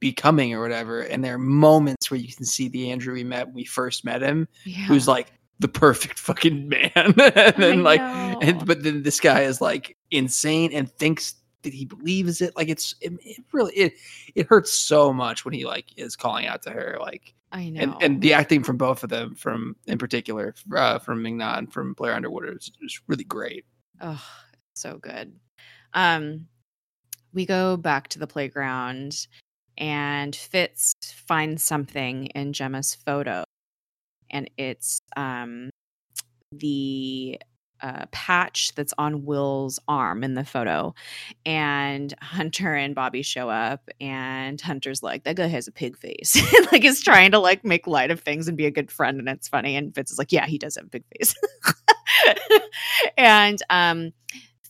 [0.00, 1.00] becoming or whatever.
[1.00, 4.04] And there are moments where you can see the Andrew we met when we first
[4.04, 4.86] met him, yeah.
[4.86, 6.90] who's like the perfect fucking man.
[6.94, 7.14] and
[7.56, 12.40] then like and but then this guy is like insane and thinks did he believes
[12.40, 12.56] it?
[12.56, 13.94] Like it's it, it, really it
[14.34, 17.80] it hurts so much when he like is calling out to her like I know
[17.80, 21.94] and, and the acting from both of them from in particular uh, from Ming-Na from
[21.94, 23.64] Blair Underwood is, just really great.
[24.00, 24.22] Oh,
[24.74, 25.32] so good.
[25.94, 26.46] Um,
[27.32, 29.26] we go back to the playground
[29.78, 33.44] and Fitz finds something in Jemma's photo,
[34.30, 35.70] and it's um
[36.52, 37.40] the
[37.82, 40.94] uh, patch that's on Will's arm in the photo.
[41.44, 46.36] And Hunter and Bobbi show up, and Hunter's like, that guy has a pig face.
[46.72, 49.18] like, is trying to like make light of things and be a good friend.
[49.18, 49.76] And it's funny.
[49.76, 51.34] And Fitz is like, yeah, he does have a pig face.
[53.16, 54.12] and um,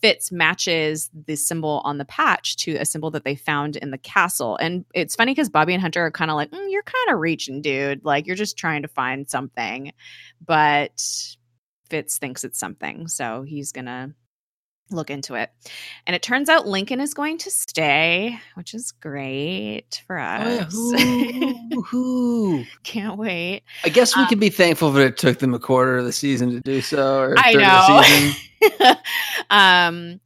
[0.01, 3.99] Fitz matches the symbol on the patch to a symbol that they found in the
[3.99, 4.57] castle.
[4.57, 7.21] And it's funny because Bobbi and Hunter are kind of like, mm, you're kind of
[7.21, 8.05] reaching, dude.
[8.05, 9.93] Like, you're just trying to find something.
[10.45, 11.37] But
[11.91, 13.09] Fitz thinks it's something.
[13.09, 14.15] So he's going to
[14.91, 15.51] look into it.
[16.07, 20.73] And it turns out Lincoln is going to stay, which is great for us.
[20.75, 21.95] Oh, yeah.
[21.95, 23.63] Ooh, Can't wait.
[23.85, 26.13] I guess we um, can be thankful that it took them a quarter of the
[26.13, 27.21] season to do so.
[27.21, 28.33] Or I know.
[29.51, 30.21] um,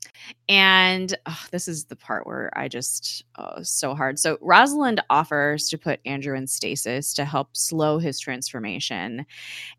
[0.48, 4.18] and oh, this is the part where I just, oh, so hard.
[4.18, 9.26] So Rosalind offers to put Andrew in stasis to help slow his transformation.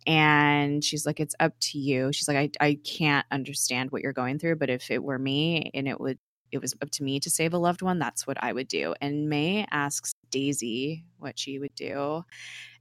[0.08, 2.12] And she's like, it's up to you.
[2.14, 5.72] She's like, I, I can't understand what you're going through, but if it were me
[5.74, 6.18] and it would,
[6.52, 8.96] it was up to me to save a loved one, that's what I would do.
[9.02, 12.24] And May asks Daisy what she would do.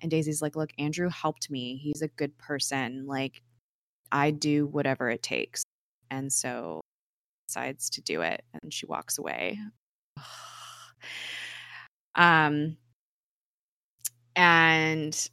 [0.01, 1.77] And Daisy's like, look, Andrew helped me.
[1.77, 3.07] He's a good person.
[3.07, 3.43] Like,
[4.13, 5.65] I do whatever it takes.
[6.11, 6.81] And so
[7.49, 9.59] decides to do it and she walks away.
[12.15, 12.77] um
[14.37, 15.29] and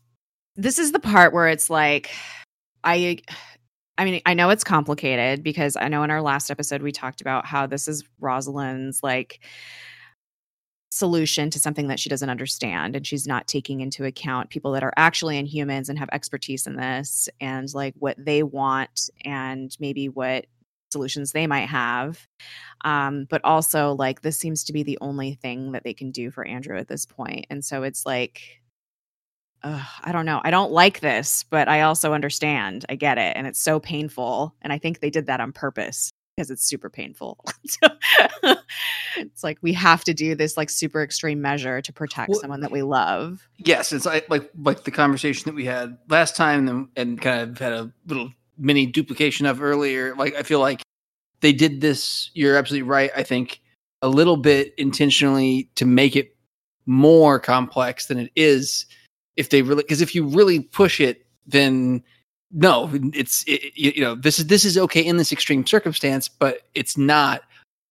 [0.55, 2.11] this is the part where it's like
[2.83, 3.19] I
[3.97, 7.21] I mean, I know it's complicated because I know in our last episode we talked
[7.21, 9.39] about how this is Rosalind's like
[10.91, 14.83] solution to something that she doesn't understand and she's not taking into account people that
[14.83, 19.75] are actually in humans and have expertise in this and like what they want and
[19.79, 20.45] maybe what
[20.91, 22.27] solutions they might have.
[22.83, 26.29] Um, but also, like, this seems to be the only thing that they can do
[26.29, 27.07] for Andrew at this.
[27.49, 28.41] And so it's like,
[29.63, 30.41] uh, I don't know.
[30.43, 32.85] I don't like this, but I also understand.
[32.89, 33.37] I get it.
[33.37, 34.55] And it's so painful.
[34.61, 37.37] And I think they did that on purpose because it's super painful.
[39.17, 42.61] it's like we have to do this like super extreme measure to protect well, someone
[42.61, 43.47] that we love.
[43.57, 47.51] Yes, it's like like like the conversation that we had last time and, and kind
[47.51, 50.15] of had a little mini duplication of earlier.
[50.15, 50.81] Like I feel like
[51.41, 52.31] they did this.
[52.33, 53.11] You're absolutely right.
[53.15, 53.61] I think
[54.01, 56.35] a little bit intentionally to make it
[56.85, 58.85] more complex than it is.
[59.35, 62.03] If they really, because if you really push it, then
[62.51, 66.61] no, it's it, you know this is this is okay in this extreme circumstance, but
[66.75, 67.41] it's not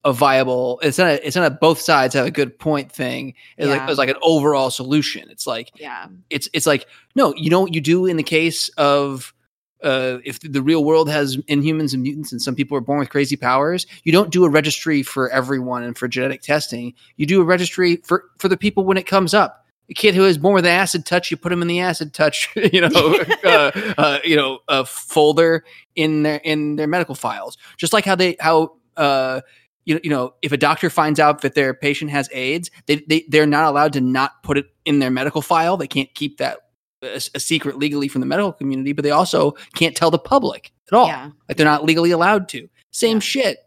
[0.04, 0.80] a viable.
[0.82, 1.08] It's not.
[1.08, 3.34] A, it's not a both sides have a good point thing.
[3.58, 3.88] It's like Yeah.
[3.90, 5.28] it's like an overall solution.
[5.30, 6.06] It's like Yeah.
[6.30, 7.34] it's it's like no.
[7.36, 9.34] You know what you do in the case of.
[9.82, 13.08] Uh, if the real world has inhumans and mutants and some people are born with
[13.08, 16.92] crazy powers, you don't do a registry for everyone and for genetic testing.
[17.16, 19.64] You do a registry for for the people when it comes up.
[19.88, 22.12] A kid who is born with an acid touch, you put him in the acid
[22.12, 25.64] touch, you know, uh, uh, you know, a folder
[25.96, 27.56] in their in their medical files.
[27.78, 29.40] Just like how they how uh,
[29.84, 32.96] you know, you know, if a doctor finds out that their patient has AIDS, they,
[33.08, 35.76] they they're not allowed to not put it in their medical file.
[35.76, 36.58] They can't keep that
[37.02, 40.18] uh, a, a secret legally from the medical community, but they also can't tell the
[40.18, 41.06] public at all.
[41.06, 41.30] Yeah.
[41.48, 42.68] Like they're not legally allowed to.
[42.90, 43.20] Same Yeah.
[43.20, 43.58] shit.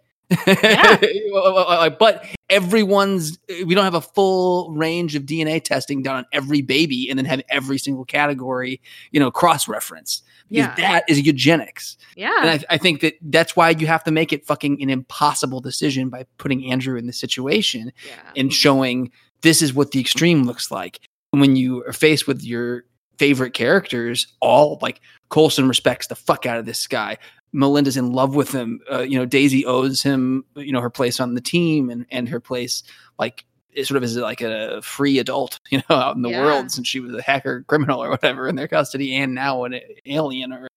[0.47, 1.89] Yeah.
[1.99, 6.61] but everyone's uh, we don't have a full range of DNA testing done on every
[6.61, 10.23] baby and then have every single category, you know, cross referenced.
[10.53, 10.75] Yeah.
[10.75, 11.97] that is eugenics.
[12.15, 12.33] Yeah.
[12.41, 15.61] And I, I think that that's why you have to make it fucking an impossible
[15.61, 18.31] decision by putting Andrew in this situation yeah.
[18.35, 20.99] and showing this is what the extreme looks like
[21.31, 22.85] when you are faced with your
[23.17, 24.99] favorite characters all like
[25.29, 27.15] coulson respects the fuck out of this guy
[27.51, 31.19] melinda's in love with him uh, you know daisy owes him you know her place
[31.19, 32.81] on the team and and her place
[33.19, 33.45] like
[33.83, 36.41] sort of as like a free adult you know out in the Yeah.
[36.43, 39.79] world since she was a hacker criminal or whatever in their custody and now an
[40.05, 40.67] alien or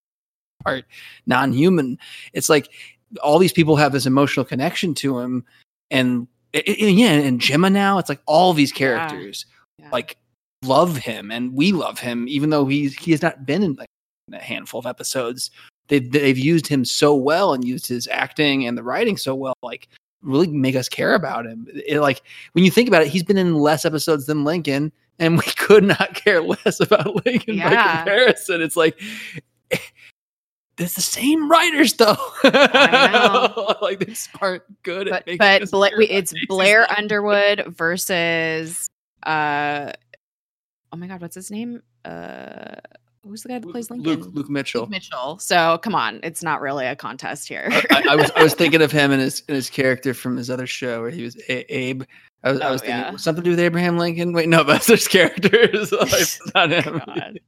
[0.64, 0.84] part
[1.26, 1.98] non-human
[2.32, 2.68] it's like
[3.22, 5.44] all these people have this emotional connection to him
[5.90, 9.46] and i- i- yeah and jemma now it's like all these characters
[9.78, 9.90] Yeah.
[9.92, 10.16] like
[10.64, 13.88] love him and we love him even though he's he has not been in like
[14.32, 15.50] a handful of episodes
[15.88, 19.54] they've they've used him so well and used his acting and the writing so well
[19.62, 19.88] like
[20.26, 21.66] really make us care about him.
[21.72, 22.22] It- like
[22.52, 25.84] when you think about it he's been in less episodes than lincoln and we could
[25.84, 27.70] not care less about lincoln by
[28.04, 28.60] comparison.
[28.60, 29.00] It's like
[30.78, 32.16] it's the same writers though.
[32.44, 36.86] I like they aren't good at but making but Bla- we- it's Blair.
[36.98, 38.86] Underwood versus
[39.24, 39.92] uh
[40.92, 41.82] oh my god, what's his name?
[42.04, 42.74] Uh
[43.26, 44.10] who's the guy that plays Lincoln?
[44.22, 45.38] luke luke mitchell Luke Mitchell.
[45.38, 47.68] So come on, it's not really a contest here.
[47.90, 50.50] I, I was I was thinking of him and his and his character from his
[50.50, 52.02] other show where he was a- Abe.
[52.44, 53.16] I was, I Oh, was thinking yeah.
[53.16, 54.32] something to do with Abraham Lincoln.
[54.32, 55.90] Wait, no, that's his characters.
[55.92, 57.00] Like, it's not him.
[57.04, 57.40] God.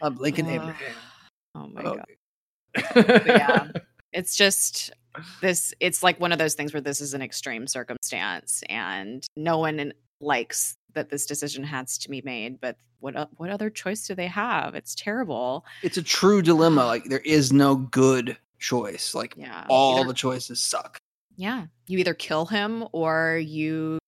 [0.00, 0.94] I'm Lincoln Uh, Abraham.
[1.56, 1.96] Oh my Oh.
[1.96, 3.24] god.
[3.26, 3.68] Yeah.
[4.12, 4.92] It's just
[5.40, 9.58] this it's like one of those things where this is an extreme circumstance and no
[9.58, 14.14] one likes that this decision has to be made, but what what other choice do
[14.14, 14.74] they have?
[14.74, 15.64] It's terrible.
[15.82, 16.86] It's a true dilemma.
[16.86, 19.14] Like there is no good choice.
[19.14, 19.66] Like Yeah.
[19.68, 20.96] all Either- the choices suck.
[21.36, 23.98] yeah you either kill him or you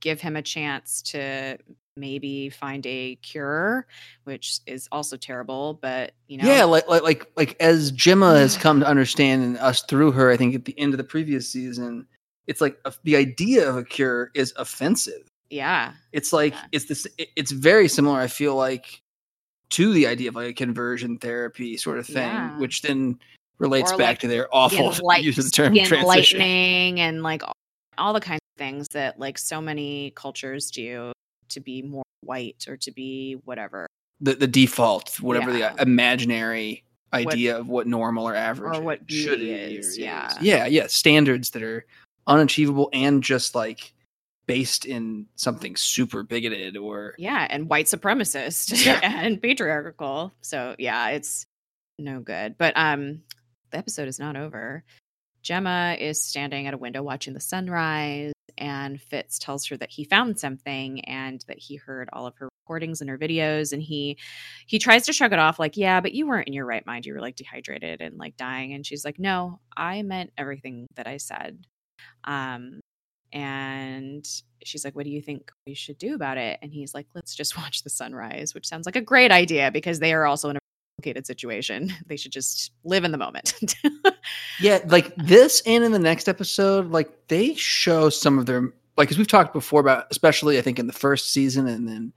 [0.00, 1.58] give him a chance to
[1.98, 3.86] maybe find a cure
[4.24, 8.56] which is also terrible but you know Yeah, like like like like as Jemma has
[8.64, 11.48] come to understand and us through her, I think at the end of the previous
[11.50, 12.06] season,
[12.46, 15.26] it's like a, the idea of a cure is offensive.
[15.50, 16.62] Yeah it's like Yeah.
[16.72, 19.00] it's this it- it's very similar i feel like
[19.70, 22.58] to the idea of like a conversion therapy sort of thing Yeah.
[22.58, 23.18] which then
[23.58, 27.22] relates Or, back like, to their awful enlight- use of the term transition lightening and
[27.22, 27.52] like all,
[27.98, 31.12] all the kinds of things that like so many cultures do
[31.48, 33.86] to be more white or to be whatever
[34.20, 35.72] the, the default whatever uh, Yeah.
[35.74, 36.82] the imaginary
[37.12, 40.32] idea of what normal or average or what should be is, yeah.
[40.40, 41.86] yeah yeah standards that are
[42.26, 43.92] unachievable and just like
[44.46, 49.00] based in something super bigoted or yeah and white supremacist Yeah.
[49.02, 50.32] and patriarchal.
[50.40, 51.44] So yeah it's
[51.98, 52.56] no good.
[52.58, 53.22] But um
[53.72, 54.84] the episode is not over.
[55.44, 60.04] Jemma is standing at a window watching the sunrise and fitz tells her that he
[60.04, 64.16] found something and that he heard all of her recordings and her videos and he
[64.66, 67.04] he tries to shrug it off like yeah but you weren't in your right mind.
[67.06, 68.72] You were like dehydrated and like dying.
[68.74, 71.66] And she's like no i meant everything that i said.
[72.24, 72.80] Um
[73.36, 74.26] and
[74.64, 76.58] she's like, What do you think we should do about it?
[76.62, 79.98] And he's like, Let's just watch the sunrise, which sounds like a great idea because
[80.00, 80.60] they are also in a
[80.98, 81.92] complicated situation.
[82.06, 83.54] They should just live in the moment.
[84.58, 89.10] Yeah, like this and in the next episode, like they show some of their like
[89.10, 92.12] as we've talked before about, especially I think in the first season and then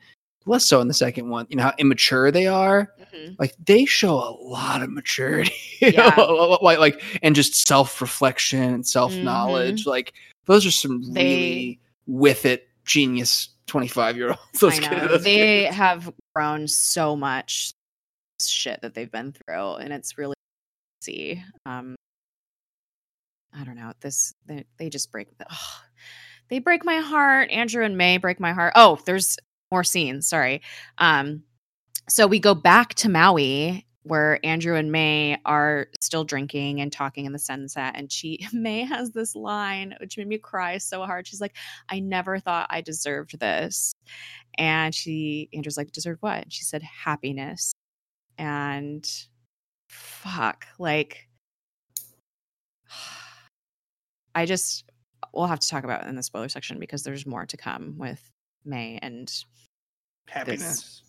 [0.45, 2.91] less so in the second one, you know, how immature they are.
[3.13, 3.35] Mhm.
[3.37, 5.53] Like they show a lot of maturity.
[5.81, 6.13] you Yeah.
[6.17, 9.85] know, like like and just self-reflection and self-knowledge.
[9.85, 10.13] Like
[10.49, 11.13] those are some.
[11.13, 14.41] They- really with it genius 25 year olds.
[14.59, 14.89] Those I know.
[14.89, 15.75] kids- those They kids.
[15.77, 17.71] have grown so much
[18.41, 20.33] shit that they've been through, and it's really
[21.01, 21.41] see.
[21.65, 21.95] Um
[23.53, 23.93] I don't know.
[24.01, 25.83] This they, they just break the ugh.
[26.49, 27.49] they break my heart.
[27.51, 28.73] Andrew and May break my heart.
[28.75, 29.37] Oh, there's
[29.71, 30.27] more scenes.
[30.27, 30.61] Sorry.
[30.97, 31.43] Um
[32.07, 37.25] so we go back to Maui where Andrew and May are still drinking and talking
[37.25, 37.93] in the sunset.
[37.95, 41.27] And she, May has this line, which made me cry so hard.
[41.27, 41.55] She's like,
[41.89, 43.93] I never thought I deserved this.
[44.57, 46.43] And she, Andrew's like, deserved what?
[46.43, 47.71] And she said, happiness.
[48.39, 49.07] And
[49.89, 51.29] fuck, like,
[54.35, 54.85] I just,
[55.33, 58.27] we'll have to talk about in the spoiler section because there's more to come with
[58.65, 59.31] May and
[60.29, 60.61] Happiness.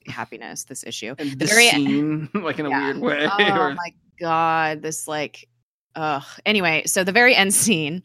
[0.05, 1.15] this happiness, this issue.
[1.19, 2.85] And The this very- scene, like in a Yeah.
[2.99, 3.29] weird way.
[3.31, 5.49] Oh or- my god, this like
[5.95, 6.25] ugh.
[6.47, 8.03] Anyway, so the very end scene,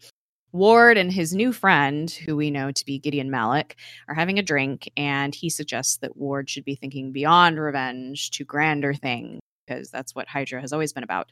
[0.51, 3.75] Ward and his new friend, who we know to be Gideon Malik,
[4.07, 8.45] are having a drink, and he suggests that Ward should be thinking beyond revenge to
[8.45, 11.31] grander things, because that's what Hydra has always been about.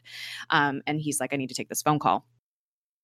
[0.50, 2.26] Um, and he's like, I need to take this phone call.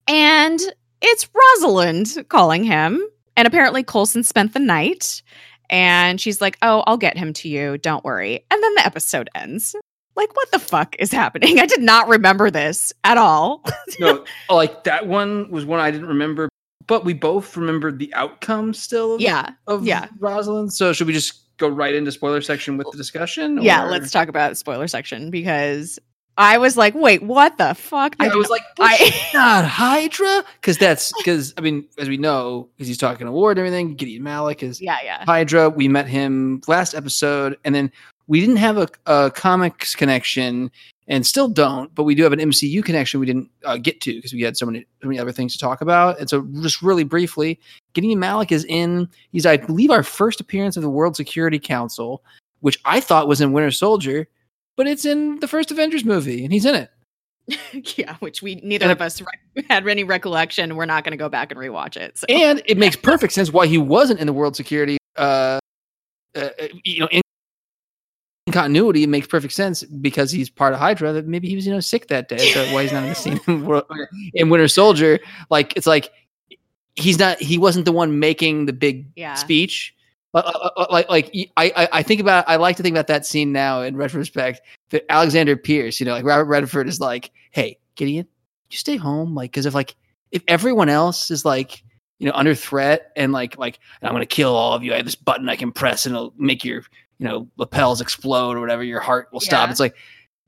[0.06, 0.60] And
[1.00, 3.02] it's Rosalind calling him.
[3.36, 5.22] And apparently Coulson spent the night.
[5.70, 7.78] And she's like, Oh, I'll get him to you.
[7.78, 8.44] Don't worry.
[8.50, 9.74] And then the episode ends.
[10.16, 11.58] Like, what the fuck is happening?
[11.60, 13.64] I did not remember this at all.
[14.00, 16.48] no, like that one was one I didn't remember,
[16.86, 19.50] but we both remembered the outcome still of, yeah.
[19.66, 20.08] of yeah.
[20.18, 20.72] Rosalind.
[20.72, 23.62] So should we just go right into spoiler section with the discussion?
[23.62, 23.84] Yeah.
[23.84, 25.98] Let's talk about spoiler section because
[26.40, 28.16] I was like, wait, what the fuck?
[28.18, 32.66] Yeah, I, was like, I- not Hydra, because that's because I mean, as we know,
[32.76, 33.94] because he's talking to Ward and everything.
[33.94, 35.26] Gideon Malik is yeah, yeah.
[35.26, 35.68] Hydra.
[35.68, 37.92] We met him last episode, and then
[38.26, 40.70] we didn't have a, a comics connection,
[41.08, 43.20] and still don't, but we do have an MCU connection.
[43.20, 45.58] We didn't uh, get to because we had so many so many other things to
[45.58, 46.18] talk about.
[46.20, 47.60] And so, just really briefly,
[47.92, 49.10] Gideon Malik is in.
[49.30, 52.24] He's, I believe, our first appearance of the World Security Council,
[52.60, 54.26] which I thought was in Winter Soldier,
[54.80, 56.90] but it's in the first Avengers movie, and he's in it.
[57.98, 60.74] yeah, which we neither And of us re- had any recollection.
[60.74, 62.16] We're not going to go back and rewatch it.
[62.16, 62.24] So.
[62.30, 65.58] and it makes perfect sense why he wasn't in the world security uh,
[66.34, 66.48] uh
[66.82, 67.20] you know in
[68.50, 71.72] continuity it makes perfect sense because he's part of hydra that maybe he was you
[71.74, 73.84] know sick that day so why he's not in the scene in, World-
[74.32, 75.20] in winter soldier
[75.50, 76.10] like it's like
[76.94, 79.34] he's not he wasn't the one making the big Yeah.
[79.34, 79.94] speech
[80.32, 83.08] Uh, uh, uh, like, like, like I, I, think about, I like to think about
[83.08, 84.60] that scene now in retrospect.
[84.90, 88.28] That Alexander Pierce, you know, like Robert Redford is like, "Hey, Gideon,
[88.70, 89.96] you stay home, like, because if like
[90.30, 91.82] if everyone else is like
[92.18, 95.04] you know under threat and like like i'm gonna kill all of you i have
[95.04, 96.82] this button i can press and it'll make your
[97.18, 99.96] you know lapels explode or whatever your heart will stop it's like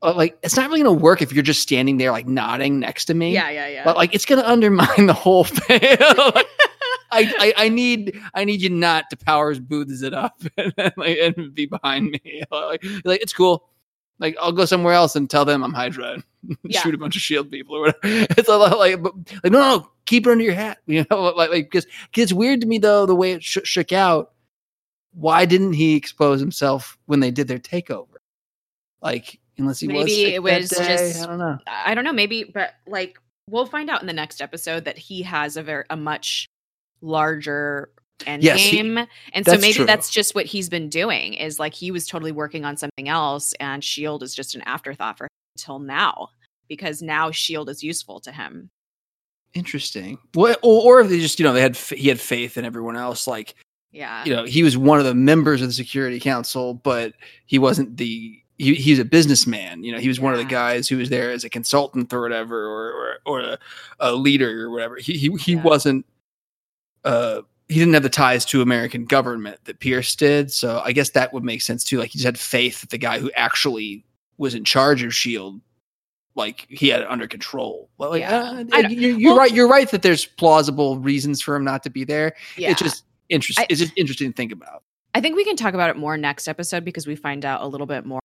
[0.03, 3.05] uh, like it's not really gonna work if you're just standing there like nodding next
[3.05, 3.83] to me yeah, yeah, yeah.
[3.83, 6.45] but like it's gonna undermine the whole thing Like,
[7.11, 11.17] I, I I need I need you not to Powers Boothes it up and, like,
[11.21, 12.43] and be behind me.
[12.51, 13.69] Like, like it's cool.
[14.19, 16.23] Like I'll go somewhere else and tell them I'm Hydra and
[16.63, 16.79] Yeah.
[16.81, 17.99] shoot a bunch of shield people or whatever.
[18.37, 20.77] It's a lot like, but, like no, no, keep it under your hat.
[20.85, 23.91] You know, like like because it's weird to me though the way it sh- shook
[23.91, 24.31] out.
[25.13, 28.07] Why didn't he expose himself when they did their takeover?
[29.01, 31.57] Like unless he was Maybe sick it was day, just- I don't know.
[31.67, 35.21] I don't know, maybe, but like we'll find out in the next episode that he
[35.23, 36.47] has a very a much
[37.03, 37.91] larger
[38.25, 39.85] end Yes, he- game, and so maybe true.
[39.85, 41.33] that's just what he's been doing.
[41.35, 45.17] Is like he was totally working on something else, and Shield is just an afterthought
[45.17, 46.29] for him until now
[46.69, 48.69] because now Shield is useful to him.
[49.53, 50.17] Interesting.
[50.33, 52.65] Well, eh, or, or if they just, you know, they had he had faith in
[52.65, 53.27] everyone else.
[53.27, 53.53] Like,
[53.91, 57.13] Yeah, you know, he was one of the members of the Security Council, but
[57.45, 58.39] he wasn't the.
[58.59, 59.83] He, he was a businessman.
[59.83, 62.21] You know, he was one of the guys who was there as a consultant or
[62.21, 63.57] whatever, or or, or a,
[63.99, 64.95] a leader or whatever.
[64.97, 65.63] He he, he Yeah.
[65.63, 66.05] wasn't.
[67.03, 70.51] Uh, he didn't have the ties to American government that Pierce did.
[70.51, 71.97] So I guess that would make sense too.
[71.99, 74.05] Like he just had faith that the guy who actually
[74.37, 75.59] was in charge of Shield,
[76.35, 77.89] like he had it under control.
[77.97, 78.63] Well, like, Yeah.
[78.73, 79.53] uh, you're, you're well- right.
[79.53, 82.35] You're right that there's plausible reasons for him not to be there.
[82.57, 82.71] yeah.
[82.71, 83.65] It's just interesting.
[83.69, 84.83] It's just interesting to think about.
[85.15, 87.67] I think we can talk about it more next episode because we find out a
[87.67, 88.19] little bit more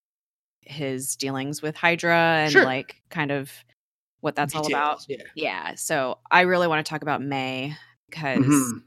[0.62, 2.64] his dealings with Hydra and Sure.
[2.64, 3.50] like kind of
[4.20, 5.06] what that's all about.
[5.06, 5.74] Details, Yeah.
[5.76, 7.76] So I really want to talk about May
[8.10, 8.82] because Mhm.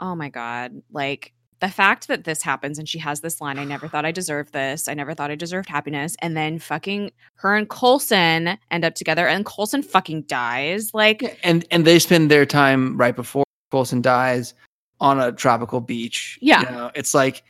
[0.00, 3.64] oh my God, like the fact that this happens and she has this line, I
[3.64, 4.86] never thought I deserved this.
[4.86, 6.16] I never thought I deserved happiness.
[6.22, 10.94] And then fucking her and Coulson end up together and Coulson fucking dies.
[10.94, 13.42] Like, and and they spend their time right before
[13.72, 14.54] Coulson dies
[15.00, 16.38] on a tropical beach.
[16.40, 16.60] Yeah.
[16.60, 17.42] you know, it's like,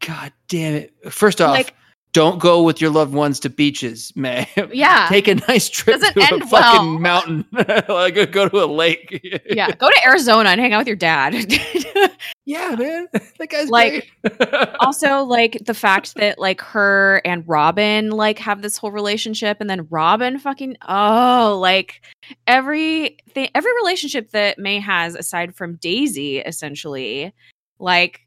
[0.00, 0.94] God damn it!
[1.10, 1.74] First off, like,
[2.14, 4.48] don't go with your loved ones to beaches, May.
[4.72, 5.06] yeah.
[5.10, 6.98] Take a nice trip Doesn't to a fucking well.
[7.00, 7.44] mountain.
[7.52, 9.20] like go- to a lake.
[9.50, 9.72] yeah.
[9.72, 11.34] Go to Arizona and hang out with your dad.
[12.46, 13.08] yeah, man.
[13.38, 14.68] That guy's Like, great.
[14.78, 19.68] also like the fact that like her and Robin like have this whole relationship and
[19.68, 22.00] then Robin fucking oh like
[22.46, 27.34] every thing every relationship that May has aside from Daisy essentially
[27.80, 28.20] like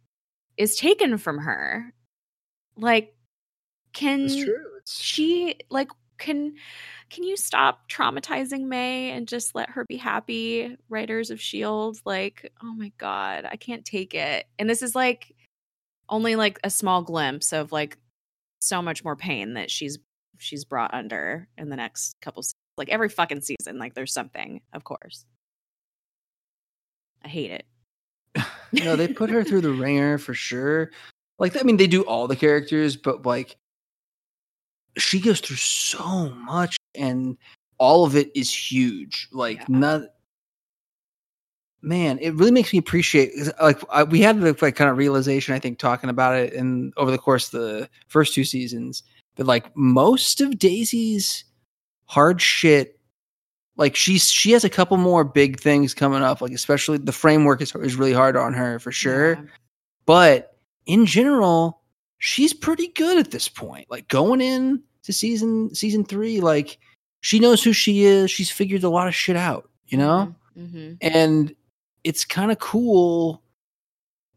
[0.57, 1.93] is taken from her
[2.75, 3.13] like
[3.97, 4.79] can It's true.
[4.87, 5.89] she like
[6.19, 6.53] can
[7.09, 10.77] can you stop traumatizing May and just let her be happy?
[10.89, 14.45] Writers of Shield, like, oh my god, I can't take it.
[14.59, 15.33] And this is like
[16.09, 17.97] only like a small glimpse of like
[18.61, 19.97] so much more pain that she's
[20.37, 22.43] she's brought under in the next couple
[22.77, 25.25] like every fucking season like there's something of course
[27.25, 27.65] i hate it
[28.71, 30.91] no they put her through the ringer for sure
[31.39, 33.57] like i mean they do all the characters but like
[34.97, 37.37] she goes through so much and
[37.77, 39.65] all of it is huge like yeah.
[39.69, 40.01] not
[41.81, 43.31] man it really makes me appreciate
[43.61, 46.91] like I, we had the like kind of realization i think talking about it and
[46.97, 49.03] over the course of the first two seasons
[49.35, 51.45] that like most of daisy's
[52.05, 52.99] hard shit
[53.75, 57.61] like she's she has a couple more big things coming up like especially the framework
[57.61, 59.41] is, is really hard on her for sure yeah.
[60.05, 61.81] but in general
[62.17, 66.78] she's pretty good at this point like going in to season season three like
[67.22, 68.30] she knows who she is.
[68.30, 70.36] She's figured a lot of shit out you know?
[70.58, 70.78] Mm-hmm.
[70.78, 70.93] Mm-hmm.
[71.01, 71.55] and
[72.03, 73.43] it's kind of cool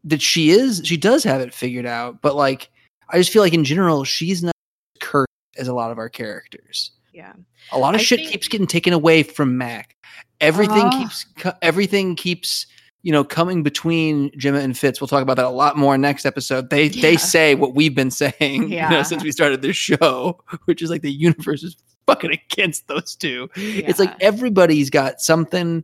[0.03, 2.69] that she is she does have it figured out but like
[3.09, 4.53] i just feel like in general she's not
[4.95, 6.91] as cursed as a lot of our characters.
[7.13, 7.33] Yeah.
[7.71, 8.31] A lot of I shit think...
[8.31, 9.95] keeps getting taken away from mack.
[10.39, 10.99] Everything uh...
[10.99, 11.25] keeps
[11.61, 12.67] everything keeps
[13.03, 16.25] you know coming between jemma and fitz we'll talk about that a lot more next
[16.25, 17.01] episode they yeah.
[17.01, 18.89] they say what we've been saying yeah.
[18.89, 21.75] you know since we started this show which is like the universe is
[22.07, 23.85] fucking against those two yeah.
[23.87, 25.83] it's like everybody's got something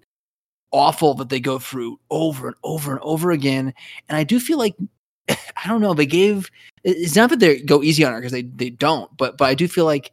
[0.71, 3.73] awful that they go through over and over and over again.
[4.07, 4.75] And I do feel like
[5.29, 6.49] I don't know, they gave
[6.83, 9.55] it's not that they go easy on her because they they don't, but but I
[9.55, 10.11] do feel like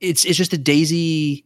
[0.00, 1.44] it's it's just a daisy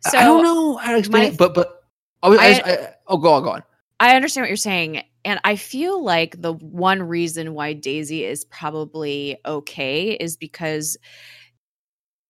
[0.00, 1.79] so I don't know how to explain my, it, but but
[2.22, 3.62] oh, I, I, I, oh go on, go on.
[3.98, 5.02] I understand what you're saying.
[5.24, 10.96] And I feel like the one reason why Daisy is probably okay is because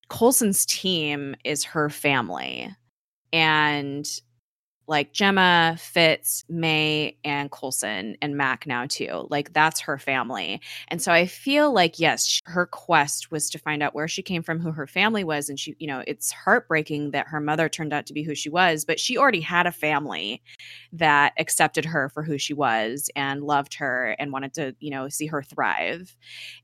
[0.09, 2.68] Coulson's team is her family.
[3.32, 4.09] And
[4.91, 9.28] like Jemma, Fitz, May, and Coulson, and Mack now too.
[9.30, 10.61] Like that's her family.
[10.88, 14.43] And so I feel like, yes, her quest was to find out where she came
[14.43, 15.49] from, who her family was.
[15.49, 18.51] And she, you know, it's heartbreaking that her mother turned out to be who she
[18.51, 20.43] was, but she already had a family
[20.93, 25.09] that accepted her for who she was and loved her and wanted to, you know,
[25.09, 26.16] see her thrive.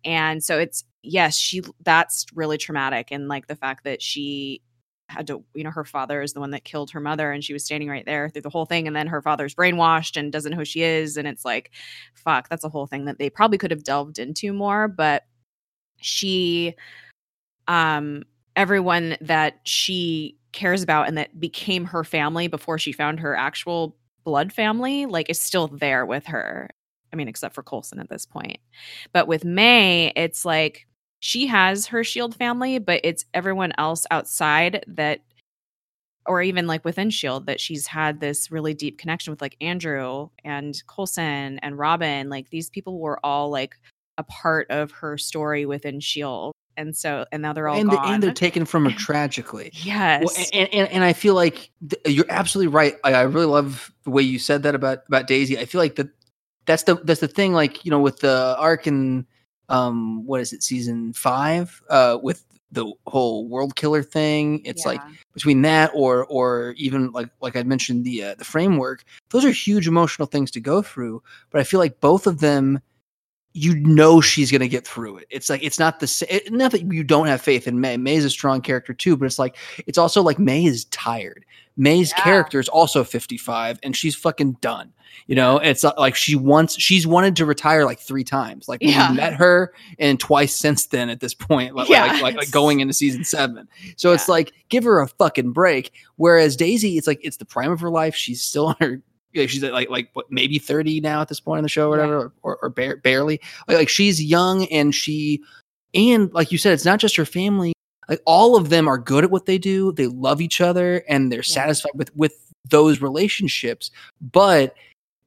[0.04, 3.08] And so it's, yes, she, that's really traumatic.
[3.12, 4.62] And like the fact that she,
[5.08, 7.52] had to you know her father is the one that killed her mother and she
[7.52, 10.50] was standing right there through the whole thing and then her father's brainwashed and doesn't
[10.50, 11.70] know who she is and it's like
[12.14, 15.24] fuck that's a whole thing that they probably could have delved into more but
[15.98, 16.74] she
[17.68, 18.24] um
[18.56, 23.96] everyone that she cares about and that became her family before she found her actual
[24.24, 26.68] blood family like is still there with her.
[27.12, 28.58] I mean except for coulson at this point.
[29.12, 30.88] But with may it's like
[31.26, 35.20] she has her shield family but it's everyone else outside that
[36.24, 40.28] or even like within shield that she's had this really deep connection with like andrew
[40.44, 43.74] and coulson and robin like these people were all like
[44.18, 48.00] a part of her story within shield and so and now they're all and, the,
[48.02, 49.70] and they're taken from her tragically.
[49.74, 50.22] Yes.
[50.24, 52.96] well, and, and, and i feel like th- you're absolutely right.
[53.02, 55.58] I, I really love the way you said that about about daisy.
[55.58, 56.08] I feel like that
[56.66, 59.24] that's the that's the thing like you know with the arc and
[59.68, 64.92] um what is it season five uh with the whole world killer thing it's yeah.
[64.92, 65.00] like
[65.32, 69.50] between that or or even like like i mentioned the uh, the framework those are
[69.50, 72.80] huge emotional things to go through but i feel like both of them
[73.56, 75.26] you know she's going to get through it.
[75.30, 76.40] It's like it's not the same.
[76.50, 77.96] Not that you don't have faith in May.
[77.96, 81.46] May is a strong character too, but it's like it's also like May is tired.
[81.78, 82.24] May's yeah.
[82.24, 84.92] character is also 55 and she's fucking done.
[85.26, 88.68] You know, it's uh, like she wants she's wanted to retire like three times.
[88.68, 89.10] Like yeah.
[89.10, 92.50] we met her and twice since then at this point, like, yeah, like, like, like,
[92.50, 93.68] going into season seven.
[93.96, 94.16] So yeah.
[94.16, 95.92] it's like give her a fucking break.
[96.16, 98.14] Whereas Daisy, it's like it's the prime of her life.
[98.14, 99.00] She's still on her
[99.46, 102.18] she's like like what maybe 30 now at this point in the show or whatever
[102.18, 102.28] yeah.
[102.42, 103.40] or, or, barely.
[103.68, 105.42] Like, like she's young and she
[105.94, 107.72] and like you said it's not just her family.
[108.08, 109.92] Like all of them are good at what they do.
[109.92, 111.54] They love each other and they're yeah.
[111.54, 114.74] satisfied with with those relationships but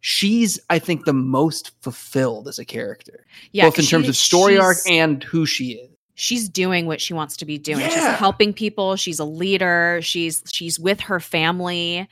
[0.02, 4.58] she's i think the most fulfilled as a character yeah both in terms of story
[4.58, 5.90] arc and who she is.
[6.16, 7.80] She's doing what she wants to be doing.
[7.80, 7.88] Yeah.
[7.88, 8.98] she's helping people.
[8.98, 10.02] She's a leader.
[10.04, 12.10] She's she's with her family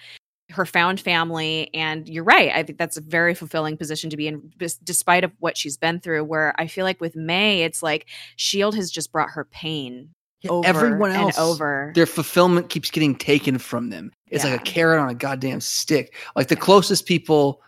[0.50, 4.28] her found family and you're right i think that's a very fulfilling position to be
[4.28, 4.52] in
[4.84, 8.74] despite of what she's been through where i feel like with may it's like shield
[8.74, 10.10] has just brought her pain
[10.48, 14.52] over everyone else over their fulfillment keeps getting taken from them it's yeah.
[14.52, 17.62] like a carrot on a goddamn stick like the closest people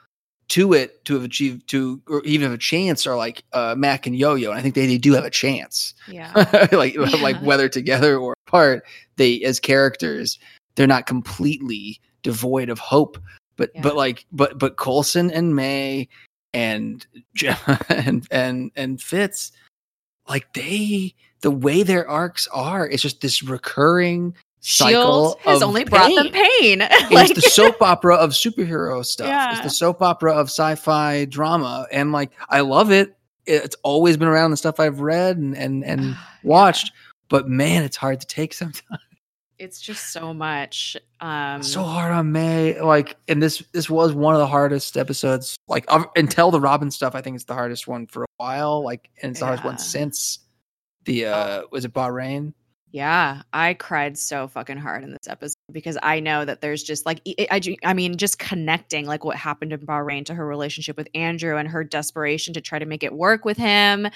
[0.47, 4.07] to it to have achieved to or even have a chance are like uh, Mack
[4.07, 5.93] and Yo Yo, and I think they, they do have a chance.
[6.07, 6.32] Yeah.
[6.71, 7.05] like Yeah.
[7.21, 8.84] like whether together or apart,
[9.17, 10.39] they as characters
[10.75, 13.17] they're not completely devoid of hope.
[13.57, 13.82] But Yeah.
[13.82, 16.07] but like but but Coulson and May
[16.53, 17.05] and
[17.38, 19.51] Jemma and and and Fitz,
[20.28, 25.70] like they the way their arcs are, it's just this recurring cycle Shield has of
[25.70, 26.82] only brought them pain.
[26.82, 29.51] it's like, the soap opera of superhero stuff.
[29.53, 33.15] It's the soap opera of sci-fi drama, and like I love it.
[33.45, 36.15] It's always been around the stuff I've read and and and Yeah.
[36.43, 36.91] watched.
[37.30, 39.01] But man, it's hard to take sometimes.
[39.60, 40.97] It's just so much.
[41.20, 42.80] Um, so hard on May.
[42.82, 45.57] Like, and this this was one of the hardest episodes.
[45.68, 48.84] Like of, until the Robin stuff, I think it's the hardest one for a while.
[48.84, 50.39] Like, and it's the hardest one since
[51.05, 52.53] the uh was it Bahrain?
[52.92, 57.06] Yeah, I cried so fucking hard in this episode because I know that there's just
[57.06, 61.08] like I, I, mean, just connecting like what happened in Bahrain to her relationship with
[61.14, 64.08] Andrew and her desperation to try to make it work with him,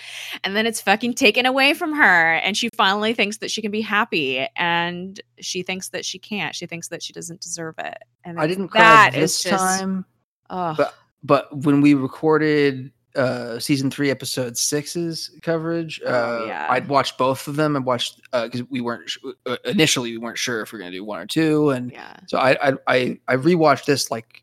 [0.44, 3.72] and then it's fucking taken away from her, and she finally thinks that she can
[3.72, 6.56] be happy, and she thinks that she can't.
[6.56, 8.00] She thinks that she doesn't deserve it.
[8.24, 10.06] And I didn't cry this is just- time.
[10.50, 10.78] ugh.
[10.78, 16.68] but- but when we recorded uh season three episode six's coverage uh Oh, yeah.
[16.72, 20.18] i'd watched both of them and watched uh because we weren't sh- uh, initially we
[20.18, 22.74] weren't sure if we are gonna do one or two and yeah, so i i
[22.88, 24.42] i, I rewatched this like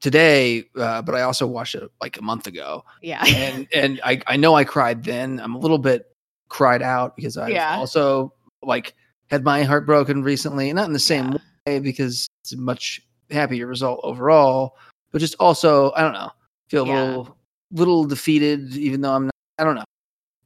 [0.00, 4.20] today uh but i also watched it like a month ago yeah, and and i
[4.26, 6.10] i know i cried then i'm a little bit
[6.48, 7.76] cried out because i Yeah.
[7.76, 8.32] also
[8.62, 8.94] like
[9.30, 11.38] had my heart broken recently not in the same Yeah.
[11.66, 14.76] way because it's a much happier result overall
[15.10, 16.30] but just also i don't know
[16.68, 17.04] feel a Yeah.
[17.04, 17.36] little
[17.74, 19.84] little defeated even though i'm not i don't know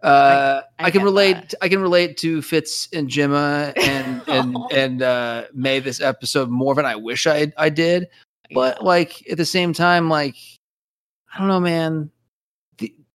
[0.03, 1.55] uh I i, can relate that.
[1.63, 6.75] i can relate to fitz and jemma and and and uh may this episode more
[6.75, 8.09] than i wish i i did
[8.53, 8.87] but Yeah.
[8.87, 10.35] like at the same time like
[11.35, 12.11] i don't know man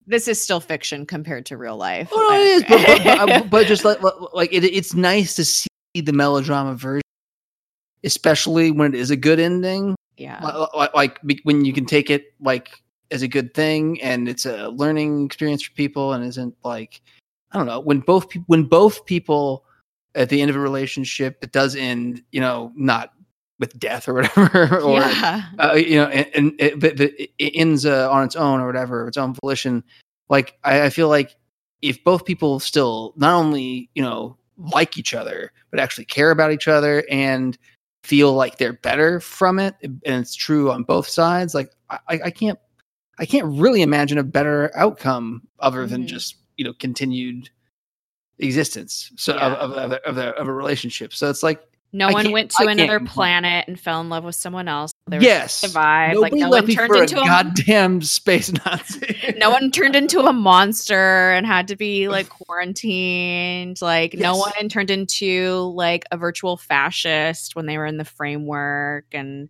[0.05, 2.09] this is still fiction compared to real life.
[2.11, 3.99] Oh, no, it is, but, but, but, but just like
[4.33, 7.03] like it, it's nice to see the melodrama version,
[8.03, 9.95] especially when it is a good ending.
[10.17, 12.81] yeah, Li- li- Like, when you can take it like
[13.11, 17.01] as a good thing, and it's a learning experience for people, and isn't like
[17.51, 19.65] I don't know when both peop when both people
[20.15, 23.13] at the end of a relationship it does end, you know, not
[23.59, 25.43] with death or whatever, or yeah.
[25.59, 28.67] uh, you know, and, and it, but, but it ends uh, on its own or
[28.67, 29.83] whatever, its own volition.
[30.29, 31.35] Like I, I feel like
[31.81, 36.51] if both people still not only you know like each other, but actually care about
[36.51, 37.57] each other and
[38.03, 41.55] feel like they're better from it, and it's true on both sides.
[41.55, 42.59] Like I, I can't,
[43.19, 46.07] I can't really imagine a better outcome other than Mhm.
[46.07, 47.49] just you know continued
[48.39, 49.47] existence so Yeah.
[49.53, 51.13] of, of, of, a- of, a, of a relationship.
[51.13, 51.61] So it's like
[51.93, 54.67] No I one went I to can't another planet and fell in love with someone
[54.67, 54.91] else.
[55.07, 56.17] They were yes, survived.
[56.17, 59.35] Like no one turned into a goddamn space Nazi.
[59.37, 63.81] no one turned into a monster and had to be like quarantined.
[63.81, 69.05] Like no one turned into like a virtual fascist when they were in the framework,
[69.11, 69.49] and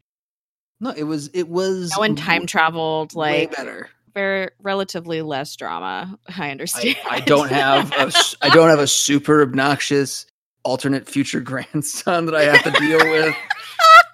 [0.84, 3.14] No, it was it was no one time traveled.
[3.16, 3.90] way Like better.
[4.14, 6.20] very relatively less drama.
[6.28, 6.98] I I, understand.
[7.10, 8.12] I don't have a
[8.42, 10.26] I don't have a super obnoxious
[10.64, 13.36] alternate future grandson that I have to deal with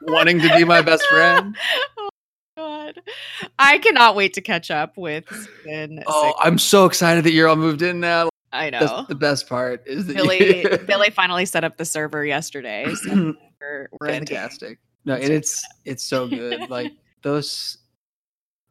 [0.03, 1.55] wanting to be my best friend.
[1.97, 2.09] oh
[2.55, 3.01] god,
[3.57, 5.25] I cannot wait to catch up with
[6.07, 6.33] Oh.
[6.39, 8.29] I'm so excited that you're all moved in now.
[8.51, 8.79] I know.
[8.79, 12.85] That's the best part is that Billy you- Billy finally set up the server yesterday.
[12.93, 14.37] So we're, we're in the game.
[14.37, 14.79] fantastic.
[15.09, 16.69] No, and it's it's so good.
[16.69, 16.91] Like
[17.23, 17.79] those.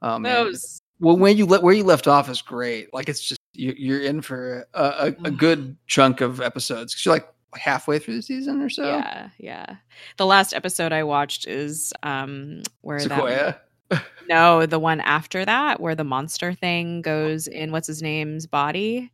[0.02, 2.94] Oh man, Those well, when you let where you left off is great.
[2.94, 5.36] Like it's just you, you're in for a, a, a Mm.
[5.36, 8.85] good chunk of episodes because you're like halfway through the season or so.
[8.85, 9.77] Yeah, yeah.
[10.16, 13.60] The last episode I watched is um where that Sequoia.
[14.28, 19.10] no, the one after that where the monster thing goes in what's his name's body.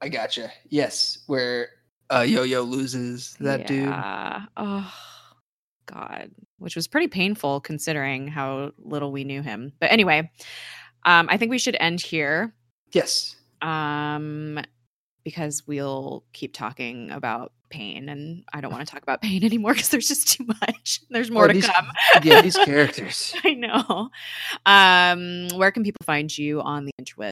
[0.00, 0.50] I gotcha.
[0.70, 1.68] Yes, where
[2.12, 3.94] uh, Yo-Yo loses that dude.
[4.56, 4.92] Oh
[5.86, 6.30] God.
[6.58, 9.72] Which was pretty painful considering how little we knew him.
[9.80, 10.30] But anyway,
[11.04, 12.54] um, I think we should end here.
[12.92, 13.36] Yes.
[13.62, 14.60] Um
[15.24, 19.72] because we'll keep talking about pain and I don't want to talk about pain anymore
[19.72, 21.00] because there's just too much.
[21.10, 21.90] There's more Oh, to these- come.
[22.22, 23.34] Yeah, these characters.
[23.42, 24.10] I know.
[24.66, 27.30] Um, where can people find you on the interweb?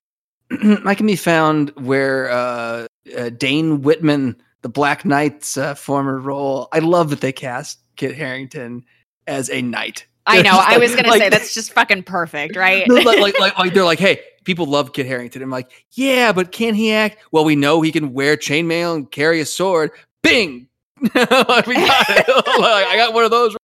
[0.86, 6.68] I can be found where uh, uh, Dane Whitman, the Black Knight's uh, former role.
[6.72, 8.84] I love that they cast Kit Harington
[9.26, 10.06] as a knight.
[10.26, 10.50] I know.
[10.52, 12.88] I like- was gonna like- say that's just fucking perfect, right?
[12.88, 15.42] Like, like, like, like they're like, hey, people love Kit Harington.
[15.42, 17.18] I'm like, yeah, but can he act?
[17.32, 19.90] Well, we know he can wear chainmail and carry a sword.
[20.22, 20.68] Bing,
[21.14, 22.28] Like, we got it.
[22.46, 23.56] like, I got one of those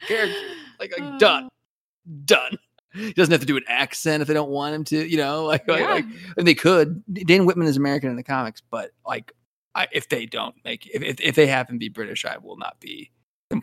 [0.00, 0.36] characters.
[0.80, 1.18] Like, like oh.
[1.18, 1.48] done,
[2.24, 2.58] done.
[2.92, 5.08] he doesn't have to do an accent if they don't want him to.
[5.08, 5.92] You know, like, like, Yeah.
[5.92, 7.02] like and they could.
[7.12, 9.32] Dane Whitman is American in the comics, but like,
[9.76, 12.56] I, if they don't make if, if if they have him be British, I will
[12.56, 13.10] not be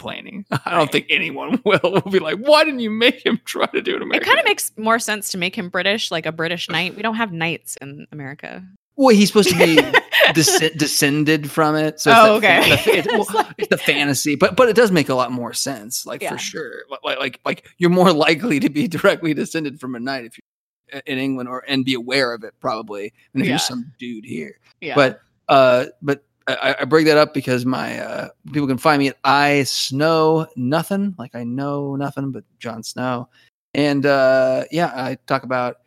[0.01, 0.45] complaining.
[0.65, 1.79] I don't think anyone will.
[1.83, 4.45] Will be like, why didn't you make him try to do an It kind of
[4.45, 6.95] makes more sense to make him British, like a British knight.
[6.95, 8.63] We don't have knights in America.
[8.95, 9.79] well, he's supposed to be
[10.33, 11.99] descend- descended from it.
[11.99, 12.69] So Oh, it's that- okay.
[12.71, 15.15] the fa- it's, It's well, like- it's the fantasy, but but it does make a
[15.15, 16.31] lot more sense, like Yeah.
[16.31, 16.73] for sure.
[16.89, 20.37] Like- Like like like you're more likely to be directly descended from a knight if
[20.37, 23.53] you're in England or and be aware of it probably than if Yeah.
[23.53, 24.59] you're some dude here.
[24.81, 24.95] Yeah.
[24.95, 26.23] But uh, but
[26.61, 30.47] I, I bring that up because my uh, people can find me at I Snow
[30.55, 33.29] Nothing, like I know nothing but Jon Snow,
[33.73, 35.77] and uh, yeah, I talk about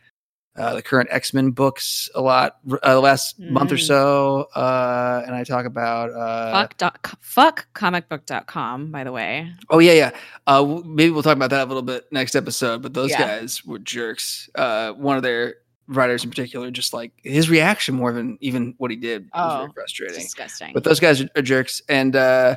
[0.56, 3.86] uh, the current X Men books a lot uh, the last month or Mm.
[3.86, 9.52] so, uh, and I talk about uh, fuck, dot, fuck comicbook.com, by the way.
[9.70, 10.10] oh yeah yeah
[10.46, 12.82] uh, maybe we'll talk about that a little bit next episode.
[12.82, 13.38] But those Yeah.
[13.40, 14.48] guys were jerks.
[14.54, 15.56] Uh, one of their
[15.86, 19.58] writers in particular, just like his reaction more than even what he did was Oh,
[19.60, 20.20] very frustrating.
[20.22, 20.72] Disgusting.
[20.72, 21.82] but those guys are, are jerks.
[21.88, 22.56] And uh,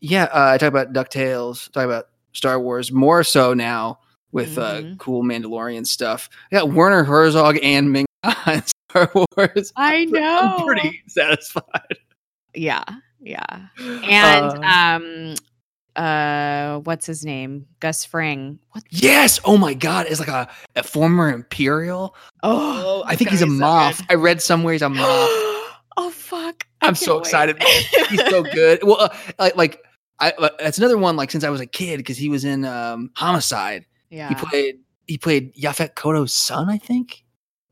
[0.00, 3.98] yeah, uh, I talk about Ducktales, talk about Star Wars more so now
[4.32, 4.98] with uh, Mhm.
[4.98, 6.28] cool Mandalorian stuff.
[6.52, 8.06] I got Werner Herzog and Ming
[8.46, 9.72] on Star Wars.
[9.76, 10.38] I know.
[10.58, 11.96] I'm pretty satisfied.
[12.54, 12.84] yeah.
[13.20, 13.66] Yeah.
[13.78, 15.34] And Uh, um
[15.96, 17.66] uh what's his name?
[17.80, 18.58] Gus Fring.
[18.72, 22.14] What yes, oh my god, it's like a, a former Imperial.
[22.42, 24.04] Oh, I think he's a Moff.
[24.10, 24.98] I read somewhere he's a Moff.
[25.96, 26.66] oh fuck.
[26.80, 27.62] I I'm so can't excited.
[28.10, 28.80] he's so good.
[28.82, 29.08] Well, uh,
[29.38, 29.82] like, like
[30.18, 31.16] I, uh, that's another one.
[31.16, 33.86] Like since I was a kid, because he was in um, Homicide.
[34.10, 34.28] yeah.
[34.28, 37.24] He played he played Yaphet Kotto's son, I think,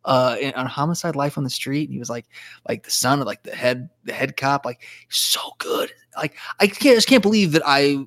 [0.05, 1.90] uh, in, on Homicide: Life on the Street.
[1.90, 2.26] He was like
[2.68, 4.64] like the son of like the head the head cop.
[4.64, 5.92] Like so good.
[6.16, 8.06] Like I can't just can't believe that I.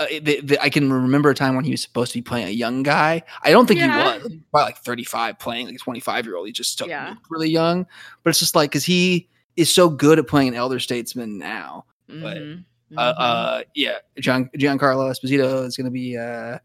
[0.00, 2.48] Uh, that, that I can remember a time when he was supposed to be playing
[2.48, 3.22] a young guy.
[3.42, 4.14] I don't think Yeah.
[4.14, 4.32] he was.
[4.50, 6.46] Probably like 35 playing like a 25 year old.
[6.48, 7.10] He just still Yeah.
[7.10, 7.86] looked really young.
[8.24, 11.84] But it's just like because he is so good at playing an elder statesman now.
[12.08, 12.64] but, Mhm,
[12.96, 16.58] Uh, uh, yeah, Gian Giancarlo Esposito is going to be uh,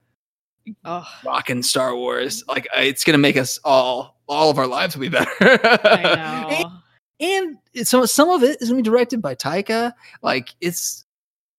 [0.85, 2.43] oh, rocking Star Wars.
[2.47, 5.29] Like uh, it's gonna make us all all of our lives will be better.
[5.39, 6.15] I
[6.61, 6.71] know.
[7.19, 9.93] and, and some some of it is gonna be directed by Taika.
[10.21, 11.05] Like it's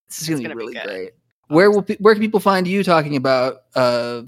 [0.09, 1.13] this is gonna, gonna be really great.
[1.51, 4.23] Where will where can people find you talking about uh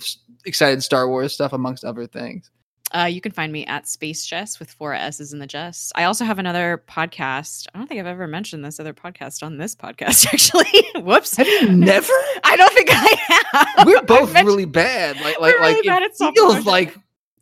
[0.45, 2.51] excited Star Wars stuff amongst other things?
[2.95, 5.93] Uh, you can find me at Space Jess with four S's in the Jess.
[5.95, 7.67] I also have another podcast.
[7.75, 10.85] I don't think I've ever mentioned this other podcast on this podcast, actually.
[10.97, 11.37] Whoops.
[11.37, 12.13] Have you never?
[12.45, 13.87] I don't think I have.
[13.87, 15.17] We're both really bad.
[15.21, 16.95] Like like We're like it feels like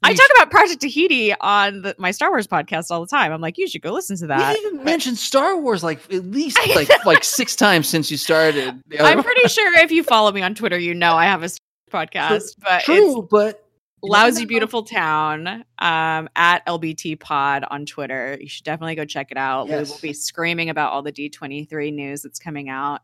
[0.02, 3.32] I talk about Project Tahiti on the, my Star Wars podcast all the time.
[3.32, 4.54] I'm like, you should go listen to that.
[4.54, 8.80] We even mentioned Star Wars like at least like like six times since you started.
[8.98, 11.48] I'm pretty sure if you follow me on Twitter, you know I have a
[11.90, 13.69] podcast, but true, but you
[14.02, 14.44] Lousy.
[14.46, 15.46] Beautiful Town
[15.78, 18.36] um, at LBT Pod on Twitter.
[18.40, 19.68] You should definitely go check it out.
[19.68, 23.02] We will be screaming about all the D23 news that's coming out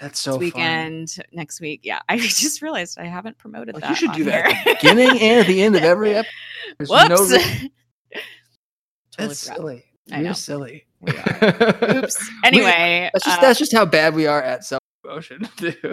[0.00, 1.80] That's so weekend, next week.
[1.84, 3.90] Yeah, I just realized I haven't promoted Like, that.
[3.90, 4.54] you should do that here.
[4.56, 6.32] at the beginning and at the end of every episode.
[6.78, 7.30] There's no Whoops.
[7.32, 7.38] re-
[9.16, 9.84] Totally that's silly.
[10.12, 10.32] I You're know.
[10.32, 10.86] silly.
[11.00, 11.98] We are.
[11.98, 12.30] Oops.
[12.44, 15.48] Anyway, that's just uh, that's just how bad we are at self promotion.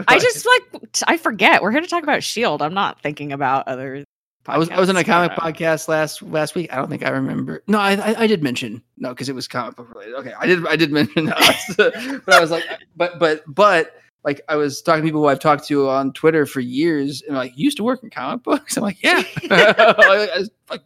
[0.08, 1.62] I just like I forget.
[1.62, 2.62] We're here to talk about Shield.
[2.62, 4.04] I'm not thinking about other.
[4.48, 6.72] I was I was on a comic don't podcast last last week.
[6.74, 7.64] I don't think I remember.
[7.68, 10.16] No, I I, I did mention no because it was comic book related.
[10.16, 12.64] Okay, I did I did mention us, but I was like,
[12.96, 16.46] but but but like I was talking to people who I've talked to on Twitter
[16.46, 18.78] for years, and like you used to work in comic books.
[18.78, 19.24] I'm like, yeah.
[20.70, 20.82] Like,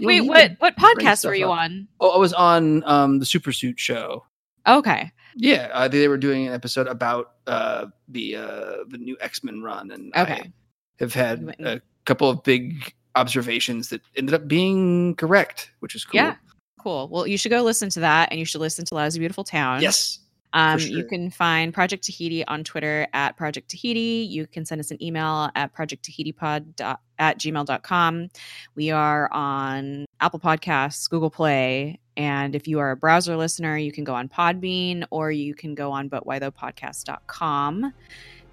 [0.00, 1.58] Wait, what what podcast were you up.
[1.58, 1.88] on?
[2.00, 4.24] Oh, I was on um the Super Suit show.
[4.66, 5.10] Okay.
[5.34, 9.62] Yeah, uh, they were doing an episode about uh, the uh, the new X Men
[9.62, 10.34] run, and Okay.
[10.34, 10.52] I
[10.98, 15.70] have had You went and- a couple of big observations that ended up being correct,
[15.80, 16.20] which is cool.
[16.20, 16.36] Yeah.
[16.80, 17.08] Cool.
[17.10, 19.82] Well, you should go listen to that, and you should listen to Lousy Beautiful Town.
[19.82, 20.18] Yes.
[20.54, 20.90] Um, sure.
[20.90, 24.26] You can find Project Tahiti on Twitter at Project Tahiti.
[24.28, 28.28] You can send us an email at projecttahitipod dot- at gmail.com.
[28.74, 33.92] We are on Apple Podcasts, Google Play, and if you are a browser listener, you
[33.92, 37.94] can go on Podbean or you can go on butwhythopodcast.com.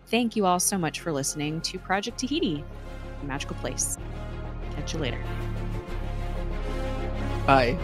[0.07, 2.63] Thank you all so much for listening to Project Tahiti,
[3.23, 3.97] magical place.
[4.75, 5.19] Catch you later.
[7.45, 7.77] Bye.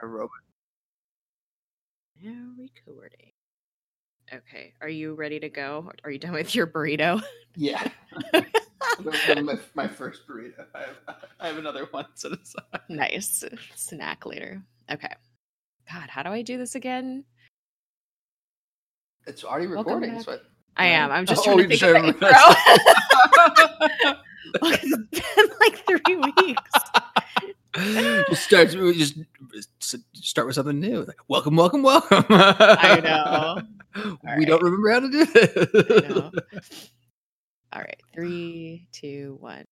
[0.00, 0.30] A robot.
[2.22, 3.30] Now recording.
[4.32, 5.90] Okay, are you ready to go?
[6.04, 7.22] Are you done with your burrito?
[7.56, 7.86] Yeah.
[9.02, 10.64] my, my first burrito.
[10.74, 10.96] I have,
[11.40, 12.80] I have another one set aside.
[12.88, 13.44] nice.
[13.74, 14.62] Snack later.
[14.90, 15.12] Okay.
[15.92, 17.24] God, how do I do this again?
[19.26, 20.20] It's already recording.
[20.22, 20.38] So
[20.76, 21.10] I am.
[21.10, 22.30] I'm just Oh, oh trying to think of the intro.
[24.62, 26.16] it's been like three
[26.46, 26.70] weeks.
[28.28, 28.70] Just start.
[28.70, 29.16] Just
[30.14, 31.04] start with something new.
[31.04, 32.24] Like, welcome, welcome, welcome.
[32.30, 33.62] I know.
[34.36, 35.26] we don't remember how to do
[35.96, 36.08] I it.
[36.08, 36.32] know.
[37.72, 38.02] All right.
[38.14, 39.64] Three, two, one.